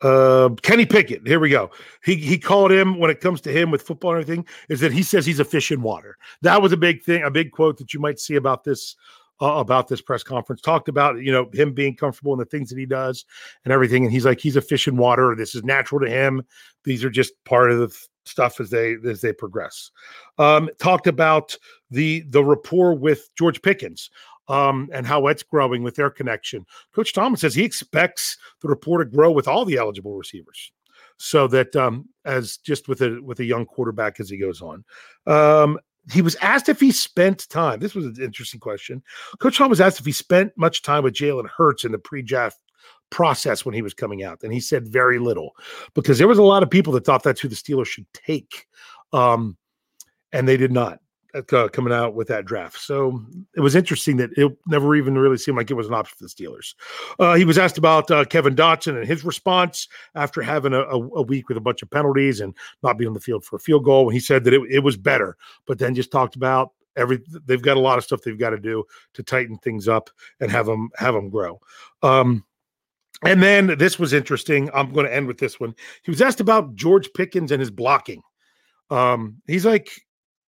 Uh, 0.00 0.50
Kenny 0.62 0.84
Pickett. 0.84 1.26
Here 1.26 1.40
we 1.40 1.50
go. 1.50 1.70
He 2.04 2.16
he 2.16 2.38
called 2.38 2.70
him 2.70 2.98
when 2.98 3.10
it 3.10 3.20
comes 3.20 3.40
to 3.42 3.52
him 3.52 3.70
with 3.70 3.82
football 3.82 4.12
and 4.12 4.20
everything. 4.20 4.46
Is 4.68 4.80
that 4.80 4.92
he 4.92 5.02
says 5.02 5.24
he's 5.24 5.40
a 5.40 5.44
fish 5.44 5.70
in 5.70 5.82
water. 5.82 6.18
That 6.42 6.60
was 6.60 6.72
a 6.72 6.76
big 6.76 7.02
thing, 7.02 7.22
a 7.22 7.30
big 7.30 7.52
quote 7.52 7.78
that 7.78 7.94
you 7.94 8.00
might 8.00 8.18
see 8.18 8.34
about 8.34 8.64
this 8.64 8.96
uh, 9.40 9.54
about 9.54 9.88
this 9.88 10.02
press 10.02 10.22
conference. 10.22 10.60
Talked 10.60 10.88
about 10.88 11.22
you 11.22 11.32
know 11.32 11.48
him 11.52 11.72
being 11.72 11.96
comfortable 11.96 12.32
in 12.32 12.38
the 12.38 12.44
things 12.44 12.68
that 12.70 12.78
he 12.78 12.86
does 12.86 13.24
and 13.64 13.72
everything. 13.72 14.04
And 14.04 14.12
he's 14.12 14.26
like 14.26 14.40
he's 14.40 14.56
a 14.56 14.62
fish 14.62 14.86
in 14.86 14.96
water. 14.96 15.34
This 15.34 15.54
is 15.54 15.64
natural 15.64 16.00
to 16.00 16.10
him. 16.10 16.42
These 16.84 17.02
are 17.04 17.10
just 17.10 17.32
part 17.44 17.70
of 17.70 17.78
the 17.78 17.96
stuff 18.26 18.60
as 18.60 18.70
they 18.70 18.96
as 19.06 19.20
they 19.20 19.32
progress. 19.32 19.90
Um, 20.38 20.68
talked 20.78 21.06
about 21.06 21.56
the 21.90 22.24
the 22.28 22.44
rapport 22.44 22.94
with 22.94 23.30
George 23.36 23.62
Pickens 23.62 24.10
um, 24.48 24.88
and 24.92 25.06
how 25.06 25.26
it's 25.26 25.42
growing 25.42 25.82
with 25.82 25.96
their 25.96 26.10
connection. 26.10 26.66
Coach 26.94 27.12
Thomas 27.12 27.40
says 27.40 27.54
he 27.54 27.64
expects 27.64 28.36
the 28.60 28.68
rapport 28.68 28.98
to 28.98 29.04
grow 29.04 29.30
with 29.30 29.48
all 29.48 29.64
the 29.64 29.76
eligible 29.76 30.16
receivers, 30.16 30.72
so 31.16 31.46
that 31.48 31.74
um, 31.76 32.08
as 32.24 32.58
just 32.58 32.88
with 32.88 33.00
a 33.02 33.20
with 33.22 33.40
a 33.40 33.44
young 33.44 33.66
quarterback 33.66 34.20
as 34.20 34.30
he 34.30 34.36
goes 34.36 34.60
on. 34.62 34.84
Um, 35.26 35.78
he 36.12 36.20
was 36.20 36.36
asked 36.36 36.68
if 36.68 36.80
he 36.80 36.92
spent 36.92 37.48
time. 37.48 37.80
This 37.80 37.94
was 37.94 38.04
an 38.04 38.16
interesting 38.22 38.60
question. 38.60 39.02
Coach 39.38 39.56
Thomas 39.56 39.80
asked 39.80 40.00
if 40.00 40.06
he 40.06 40.12
spent 40.12 40.52
much 40.56 40.82
time 40.82 41.02
with 41.02 41.14
Jalen 41.14 41.48
Hurts 41.48 41.86
in 41.86 41.92
the 41.92 41.98
pre-draft 41.98 42.58
process 43.08 43.64
when 43.64 43.74
he 43.74 43.80
was 43.80 43.94
coming 43.94 44.22
out, 44.22 44.42
and 44.42 44.52
he 44.52 44.60
said 44.60 44.86
very 44.86 45.18
little 45.18 45.56
because 45.94 46.18
there 46.18 46.28
was 46.28 46.38
a 46.38 46.42
lot 46.42 46.62
of 46.62 46.70
people 46.70 46.92
that 46.92 47.06
thought 47.06 47.22
that's 47.22 47.40
who 47.40 47.48
the 47.48 47.54
Steelers 47.54 47.86
should 47.86 48.06
take, 48.12 48.66
um, 49.14 49.56
and 50.32 50.46
they 50.46 50.58
did 50.58 50.72
not 50.72 50.98
uh, 51.34 51.68
coming 51.68 51.92
out 51.92 52.14
with 52.14 52.28
that 52.28 52.44
draft. 52.44 52.78
So 52.80 53.24
it 53.56 53.60
was 53.60 53.74
interesting 53.74 54.16
that 54.18 54.30
it 54.36 54.56
never 54.66 54.94
even 54.94 55.16
really 55.16 55.36
seemed 55.36 55.56
like 55.56 55.70
it 55.70 55.74
was 55.74 55.88
an 55.88 55.94
option 55.94 56.16
for 56.16 56.24
the 56.24 56.30
Steelers. 56.30 56.74
Uh, 57.18 57.34
he 57.34 57.44
was 57.44 57.58
asked 57.58 57.78
about 57.78 58.10
uh, 58.10 58.24
Kevin 58.24 58.54
Dotson 58.54 58.96
and 58.96 59.06
his 59.06 59.24
response 59.24 59.88
after 60.14 60.42
having 60.42 60.72
a, 60.72 60.82
a, 60.82 61.22
week 61.22 61.48
with 61.48 61.56
a 61.56 61.60
bunch 61.60 61.82
of 61.82 61.90
penalties 61.90 62.40
and 62.40 62.54
not 62.82 62.98
being 62.98 63.08
on 63.08 63.14
the 63.14 63.20
field 63.20 63.44
for 63.44 63.56
a 63.56 63.60
field 63.60 63.84
goal. 63.84 64.04
And 64.04 64.14
he 64.14 64.20
said 64.20 64.44
that 64.44 64.54
it, 64.54 64.62
it 64.70 64.80
was 64.80 64.96
better, 64.96 65.36
but 65.66 65.78
then 65.78 65.94
just 65.94 66.12
talked 66.12 66.36
about 66.36 66.72
every 66.96 67.20
they've 67.46 67.62
got 67.62 67.76
a 67.76 67.80
lot 67.80 67.98
of 67.98 68.04
stuff 68.04 68.22
they've 68.22 68.38
got 68.38 68.50
to 68.50 68.58
do 68.58 68.84
to 69.14 69.22
tighten 69.22 69.58
things 69.58 69.88
up 69.88 70.10
and 70.40 70.50
have 70.50 70.66
them 70.66 70.90
have 70.96 71.14
them 71.14 71.30
grow. 71.30 71.60
Um, 72.02 72.44
and 73.24 73.42
then 73.42 73.78
this 73.78 73.98
was 73.98 74.12
interesting. 74.12 74.70
I'm 74.74 74.92
going 74.92 75.06
to 75.06 75.14
end 75.14 75.26
with 75.26 75.38
this 75.38 75.58
one. 75.58 75.74
He 76.02 76.10
was 76.10 76.20
asked 76.20 76.40
about 76.40 76.74
George 76.74 77.08
Pickens 77.14 77.52
and 77.52 77.60
his 77.60 77.70
blocking. 77.70 78.22
Um, 78.90 79.40
he's 79.46 79.64
like, 79.64 79.90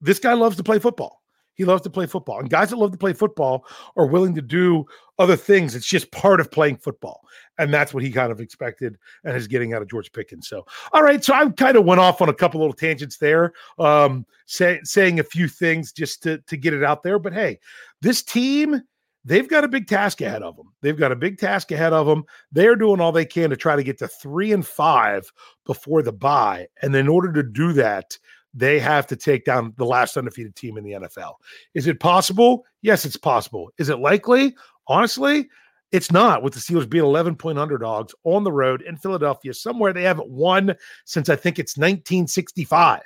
this 0.01 0.19
guy 0.19 0.35
loves 0.35 0.57
to 0.57 0.65
play 0.65 0.79
football. 0.79 1.23
He 1.57 1.65
loves 1.65 1.83
to 1.83 1.91
play 1.91 2.07
football. 2.07 2.39
And 2.39 2.51
guys 2.51 2.71
that 2.71 2.77
love 2.77 2.93
to 2.93 2.99
play 2.99 3.15
football 3.15 3.67
are 3.97 4.07
willing 4.07 4.35
to 4.35 4.43
do 4.43 4.85
other 5.19 5.37
things. 5.37 5.75
It's 5.75 5.87
just 5.87 6.13
part 6.13 6.39
of 6.39 6.51
playing 6.51 6.77
football. 6.77 7.23
And 7.59 7.73
that's 7.73 7.95
what 7.95 8.03
he 8.03 8.13
kind 8.13 8.31
of 8.31 8.41
expected 8.41 8.99
and 9.25 9.35
is 9.35 9.49
getting 9.49 9.73
out 9.73 9.81
of 9.81 9.89
George 9.89 10.13
Pickens. 10.13 10.49
So, 10.49 10.67
all 10.93 11.03
right. 11.03 11.25
So 11.25 11.33
I 11.33 11.49
kind 11.49 11.79
of 11.79 11.87
went 11.87 12.01
off 12.01 12.21
on 12.21 12.29
a 12.29 12.35
couple 12.35 12.61
little 12.61 12.75
tangents 12.75 13.17
there, 13.17 13.55
um, 13.79 14.27
say, 14.45 14.81
saying 14.85 15.19
a 15.19 15.25
few 15.25 15.49
things 15.49 15.93
just 15.93 16.23
to, 16.25 16.39
to 16.39 16.57
get 16.59 16.75
it 16.75 16.85
out 16.85 17.03
there. 17.03 17.19
But 17.19 17.33
hey, 17.33 17.59
this 18.03 18.23
team, 18.23 18.83
they've 19.25 19.49
got 19.49 19.65
a 19.65 19.69
big 19.69 19.87
task 19.87 20.21
ahead 20.21 20.43
of 20.43 20.57
them. 20.57 20.75
They've 20.83 20.99
got 20.99 21.11
a 21.11 21.17
big 21.17 21.39
task 21.39 21.73
ahead 21.73 21.95
of 21.95 22.07
them. 22.07 22.25
They're 22.53 22.77
doing 22.77 23.01
all 23.01 23.13
they 23.13 23.25
can 23.25 23.49
to 23.49 23.57
try 23.57 23.77
to 23.77 23.83
get 23.83 23.97
to 24.01 24.09
three 24.09 24.53
and 24.53 24.67
five 24.67 25.33
before 25.65 26.03
the 26.03 26.13
bye. 26.13 26.67
And 26.83 26.95
in 26.95 27.09
order 27.09 27.33
to 27.33 27.43
do 27.43 27.73
that, 27.73 28.19
they 28.57 28.79
have 28.79 29.07
to 29.07 29.17
take 29.17 29.45
down 29.45 29.75
the 29.77 29.85
last 29.85 30.17
undefeated 30.17 30.57
team 30.57 30.79
in 30.79 30.85
the 30.85 30.93
NFL. 30.93 31.35
Is 31.75 31.87
it 31.87 32.01
possible? 32.01 32.65
Yes, 32.81 33.05
it's 33.05 33.17
possible. 33.17 33.71
Is 33.79 33.91
it 33.91 33.99
likely? 33.99 34.57
Honestly, 34.89 35.49
it's 35.93 36.11
not 36.11 36.43
with 36.43 36.55
the 36.55 36.61
Steelers 36.61 36.89
being 36.89 37.05
11 37.05 37.37
point 37.37 37.59
underdogs 37.59 38.15
on 38.25 38.45
the 38.45 38.53
road 38.53 38.81
in 38.83 38.97
Philadelphia, 38.97 39.53
somewhere 39.53 39.93
they 39.93 40.03
haven't 40.03 40.31
won 40.31 40.75
since 41.05 41.29
I 41.29 41.37
think 41.37 41.59
it's 41.59 41.77
1965. 41.77 43.03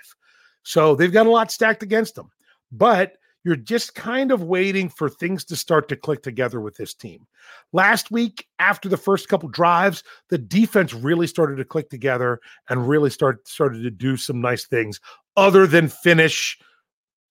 So 0.63 0.95
they've 0.95 1.13
got 1.13 1.27
a 1.27 1.31
lot 1.31 1.51
stacked 1.51 1.83
against 1.83 2.15
them. 2.15 2.31
But 2.71 3.15
you're 3.45 3.57
just 3.57 3.95
kind 3.95 4.33
of 4.33 4.43
waiting 4.43 4.89
for 4.89 5.09
things 5.09 5.45
to 5.47 5.57
start 5.57 5.89
to 5.89 5.97
click 5.97 6.23
together 6.23 6.61
with 6.61 6.77
this 6.77 6.95
team. 6.95 7.27
Last 7.73 8.11
week, 8.11 8.47
after 8.59 8.89
the 8.89 8.97
first 8.97 9.29
couple 9.29 9.49
drives, 9.49 10.03
the 10.29 10.39
defense 10.39 10.93
really 10.93 11.27
started 11.27 11.57
to 11.57 11.65
click 11.65 11.89
together 11.89 12.41
and 12.69 12.89
really 12.89 13.11
start 13.11 13.47
started 13.49 13.83
to 13.83 13.91
do 13.91 14.17
some 14.17 14.41
nice 14.41 14.67
things 14.67 15.01
other 15.37 15.67
than 15.67 15.89
finish 15.89 16.59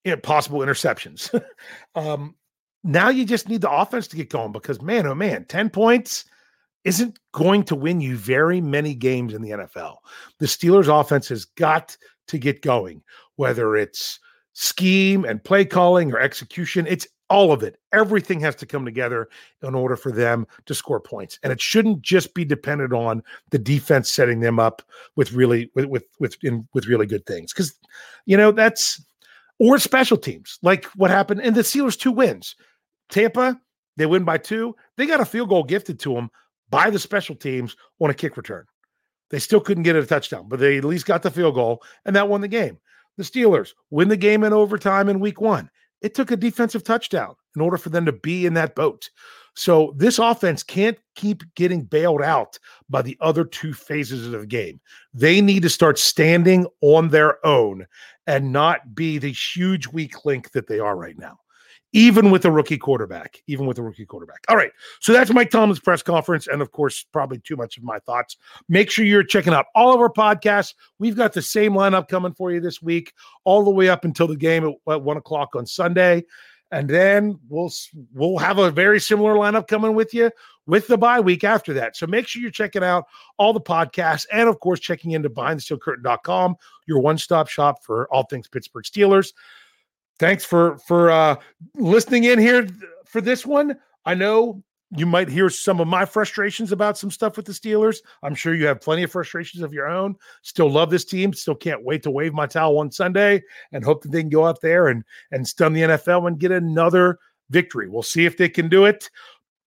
you 0.04 0.12
know, 0.12 0.16
possible 0.16 0.60
interceptions. 0.60 1.32
um, 1.94 2.34
now 2.82 3.08
you 3.08 3.24
just 3.24 3.48
need 3.48 3.60
the 3.60 3.70
offense 3.70 4.08
to 4.08 4.16
get 4.16 4.30
going 4.30 4.52
because 4.52 4.80
man, 4.80 5.06
oh 5.06 5.14
man, 5.14 5.44
10 5.44 5.70
points 5.70 6.24
isn't 6.84 7.18
going 7.32 7.62
to 7.64 7.74
win 7.74 8.00
you 8.00 8.16
very 8.16 8.60
many 8.60 8.94
games 8.94 9.34
in 9.34 9.42
the 9.42 9.50
NFL. 9.50 9.96
The 10.38 10.46
Steelers 10.46 10.88
offense 10.88 11.28
has 11.28 11.44
got 11.44 11.96
to 12.28 12.38
get 12.38 12.62
going, 12.62 13.02
whether 13.36 13.76
it's 13.76 14.18
scheme 14.60 15.24
and 15.24 15.42
play 15.42 15.64
calling 15.64 16.12
or 16.12 16.20
execution. 16.20 16.86
It's 16.86 17.06
all 17.30 17.50
of 17.50 17.62
it. 17.62 17.78
Everything 17.92 18.40
has 18.40 18.54
to 18.56 18.66
come 18.66 18.84
together 18.84 19.28
in 19.62 19.74
order 19.74 19.96
for 19.96 20.12
them 20.12 20.46
to 20.66 20.74
score 20.74 21.00
points. 21.00 21.38
And 21.42 21.50
it 21.50 21.60
shouldn't 21.60 22.02
just 22.02 22.34
be 22.34 22.44
dependent 22.44 22.92
on 22.92 23.22
the 23.50 23.58
defense 23.58 24.10
setting 24.10 24.40
them 24.40 24.60
up 24.60 24.82
with 25.16 25.32
really 25.32 25.70
with 25.74 25.86
with 25.86 26.04
with, 26.18 26.36
in, 26.42 26.68
with 26.74 26.86
really 26.86 27.06
good 27.06 27.24
things. 27.24 27.54
Cuz 27.54 27.74
you 28.26 28.36
know, 28.36 28.52
that's 28.52 29.02
or 29.58 29.78
special 29.78 30.18
teams. 30.18 30.58
Like 30.62 30.84
what 30.96 31.10
happened 31.10 31.40
in 31.40 31.54
the 31.54 31.62
Steelers 31.62 31.98
two 31.98 32.12
wins. 32.12 32.54
Tampa, 33.08 33.58
they 33.96 34.06
win 34.06 34.24
by 34.24 34.38
2. 34.38 34.76
They 34.96 35.06
got 35.06 35.20
a 35.20 35.24
field 35.24 35.48
goal 35.48 35.64
gifted 35.64 35.98
to 36.00 36.14
them 36.14 36.30
by 36.68 36.90
the 36.90 36.98
special 36.98 37.34
teams 37.34 37.76
on 37.98 38.10
a 38.10 38.14
kick 38.14 38.36
return. 38.36 38.66
They 39.30 39.38
still 39.38 39.60
couldn't 39.60 39.84
get 39.84 39.96
a 39.96 40.04
touchdown, 40.04 40.46
but 40.48 40.60
they 40.60 40.78
at 40.78 40.84
least 40.84 41.06
got 41.06 41.22
the 41.22 41.30
field 41.30 41.54
goal 41.54 41.82
and 42.04 42.14
that 42.14 42.28
won 42.28 42.40
the 42.42 42.48
game. 42.48 42.78
The 43.20 43.26
Steelers 43.26 43.74
win 43.90 44.08
the 44.08 44.16
game 44.16 44.44
in 44.44 44.54
overtime 44.54 45.10
in 45.10 45.20
week 45.20 45.42
one. 45.42 45.68
It 46.00 46.14
took 46.14 46.30
a 46.30 46.38
defensive 46.38 46.82
touchdown 46.82 47.34
in 47.54 47.60
order 47.60 47.76
for 47.76 47.90
them 47.90 48.06
to 48.06 48.12
be 48.12 48.46
in 48.46 48.54
that 48.54 48.74
boat. 48.74 49.10
So 49.54 49.92
this 49.94 50.18
offense 50.18 50.62
can't 50.62 50.96
keep 51.16 51.42
getting 51.54 51.82
bailed 51.82 52.22
out 52.22 52.58
by 52.88 53.02
the 53.02 53.18
other 53.20 53.44
two 53.44 53.74
phases 53.74 54.32
of 54.32 54.40
the 54.40 54.46
game. 54.46 54.80
They 55.12 55.42
need 55.42 55.60
to 55.64 55.68
start 55.68 55.98
standing 55.98 56.66
on 56.80 57.10
their 57.10 57.44
own 57.44 57.86
and 58.26 58.54
not 58.54 58.94
be 58.94 59.18
the 59.18 59.32
huge 59.32 59.86
weak 59.86 60.24
link 60.24 60.52
that 60.52 60.66
they 60.66 60.78
are 60.78 60.96
right 60.96 61.18
now 61.18 61.40
even 61.92 62.30
with 62.30 62.44
a 62.44 62.50
rookie 62.50 62.78
quarterback, 62.78 63.42
even 63.46 63.66
with 63.66 63.78
a 63.78 63.82
rookie 63.82 64.06
quarterback. 64.06 64.44
All 64.48 64.56
right. 64.56 64.70
So 65.00 65.12
that's 65.12 65.32
Mike 65.32 65.50
Tomlin's 65.50 65.80
press 65.80 66.02
conference. 66.02 66.46
And 66.46 66.62
of 66.62 66.70
course, 66.70 67.04
probably 67.12 67.38
too 67.38 67.56
much 67.56 67.76
of 67.76 67.82
my 67.82 67.98
thoughts. 68.00 68.36
Make 68.68 68.90
sure 68.90 69.04
you're 69.04 69.24
checking 69.24 69.52
out 69.52 69.66
all 69.74 69.92
of 69.92 70.00
our 70.00 70.12
podcasts. 70.12 70.74
We've 70.98 71.16
got 71.16 71.32
the 71.32 71.42
same 71.42 71.72
lineup 71.72 72.08
coming 72.08 72.32
for 72.32 72.52
you 72.52 72.60
this 72.60 72.80
week, 72.80 73.12
all 73.44 73.64
the 73.64 73.70
way 73.70 73.88
up 73.88 74.04
until 74.04 74.28
the 74.28 74.36
game 74.36 74.66
at, 74.66 74.92
at 74.92 75.02
one 75.02 75.16
o'clock 75.16 75.56
on 75.56 75.66
Sunday. 75.66 76.24
And 76.72 76.88
then 76.88 77.36
we'll 77.48 77.72
we'll 78.14 78.38
have 78.38 78.58
a 78.58 78.70
very 78.70 79.00
similar 79.00 79.34
lineup 79.34 79.66
coming 79.66 79.96
with 79.96 80.14
you 80.14 80.30
with 80.66 80.86
the 80.86 80.96
bye 80.96 81.18
week 81.18 81.42
after 81.42 81.72
that. 81.74 81.96
So 81.96 82.06
make 82.06 82.28
sure 82.28 82.40
you're 82.40 82.52
checking 82.52 82.84
out 82.84 83.06
all 83.38 83.52
the 83.52 83.60
podcasts 83.60 84.24
and 84.30 84.48
of 84.48 84.60
course 84.60 84.78
checking 84.78 85.10
into 85.10 85.28
behindthesteelcurtain.com, 85.28 86.54
your 86.86 87.00
one-stop 87.00 87.48
shop 87.48 87.82
for 87.82 88.06
all 88.12 88.22
things 88.22 88.46
Pittsburgh 88.46 88.84
Steelers 88.84 89.32
thanks 90.20 90.44
for 90.44 90.78
for 90.78 91.10
uh 91.10 91.34
listening 91.74 92.24
in 92.24 92.38
here 92.38 92.68
for 93.06 93.20
this 93.20 93.44
one. 93.44 93.76
I 94.04 94.14
know 94.14 94.62
you 94.96 95.06
might 95.06 95.28
hear 95.28 95.48
some 95.48 95.80
of 95.80 95.88
my 95.88 96.04
frustrations 96.04 96.72
about 96.72 96.98
some 96.98 97.10
stuff 97.10 97.36
with 97.36 97.46
the 97.46 97.52
Steelers. 97.52 97.98
I'm 98.22 98.34
sure 98.34 98.54
you 98.54 98.66
have 98.66 98.80
plenty 98.80 99.02
of 99.02 99.10
frustrations 99.10 99.62
of 99.62 99.72
your 99.72 99.88
own. 99.88 100.16
Still 100.42 100.70
love 100.70 100.90
this 100.90 101.04
team. 101.04 101.32
Still 101.32 101.54
can't 101.54 101.84
wait 101.84 102.02
to 102.02 102.10
wave 102.10 102.34
my 102.34 102.46
towel 102.46 102.74
one 102.74 102.90
Sunday 102.90 103.42
and 103.72 103.82
hope 103.82 104.02
that 104.02 104.12
they 104.12 104.20
can 104.20 104.28
go 104.28 104.46
out 104.46 104.60
there 104.60 104.88
and 104.88 105.02
and 105.32 105.48
stun 105.48 105.72
the 105.72 105.82
NFL 105.82 106.28
and 106.28 106.38
get 106.38 106.52
another 106.52 107.18
victory. 107.48 107.88
We'll 107.88 108.02
see 108.02 108.26
if 108.26 108.36
they 108.36 108.48
can 108.48 108.68
do 108.68 108.84
it. 108.84 109.10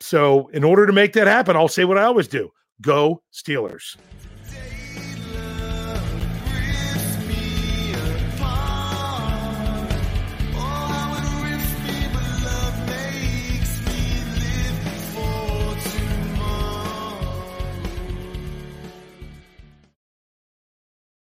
So, 0.01 0.47
in 0.49 0.63
order 0.63 0.85
to 0.85 0.93
make 0.93 1.13
that 1.13 1.27
happen, 1.27 1.55
I'll 1.55 1.67
say 1.67 1.85
what 1.85 1.97
I 1.97 2.03
always 2.03 2.27
do: 2.27 2.51
Go 2.81 3.23
Steelers. 3.33 3.95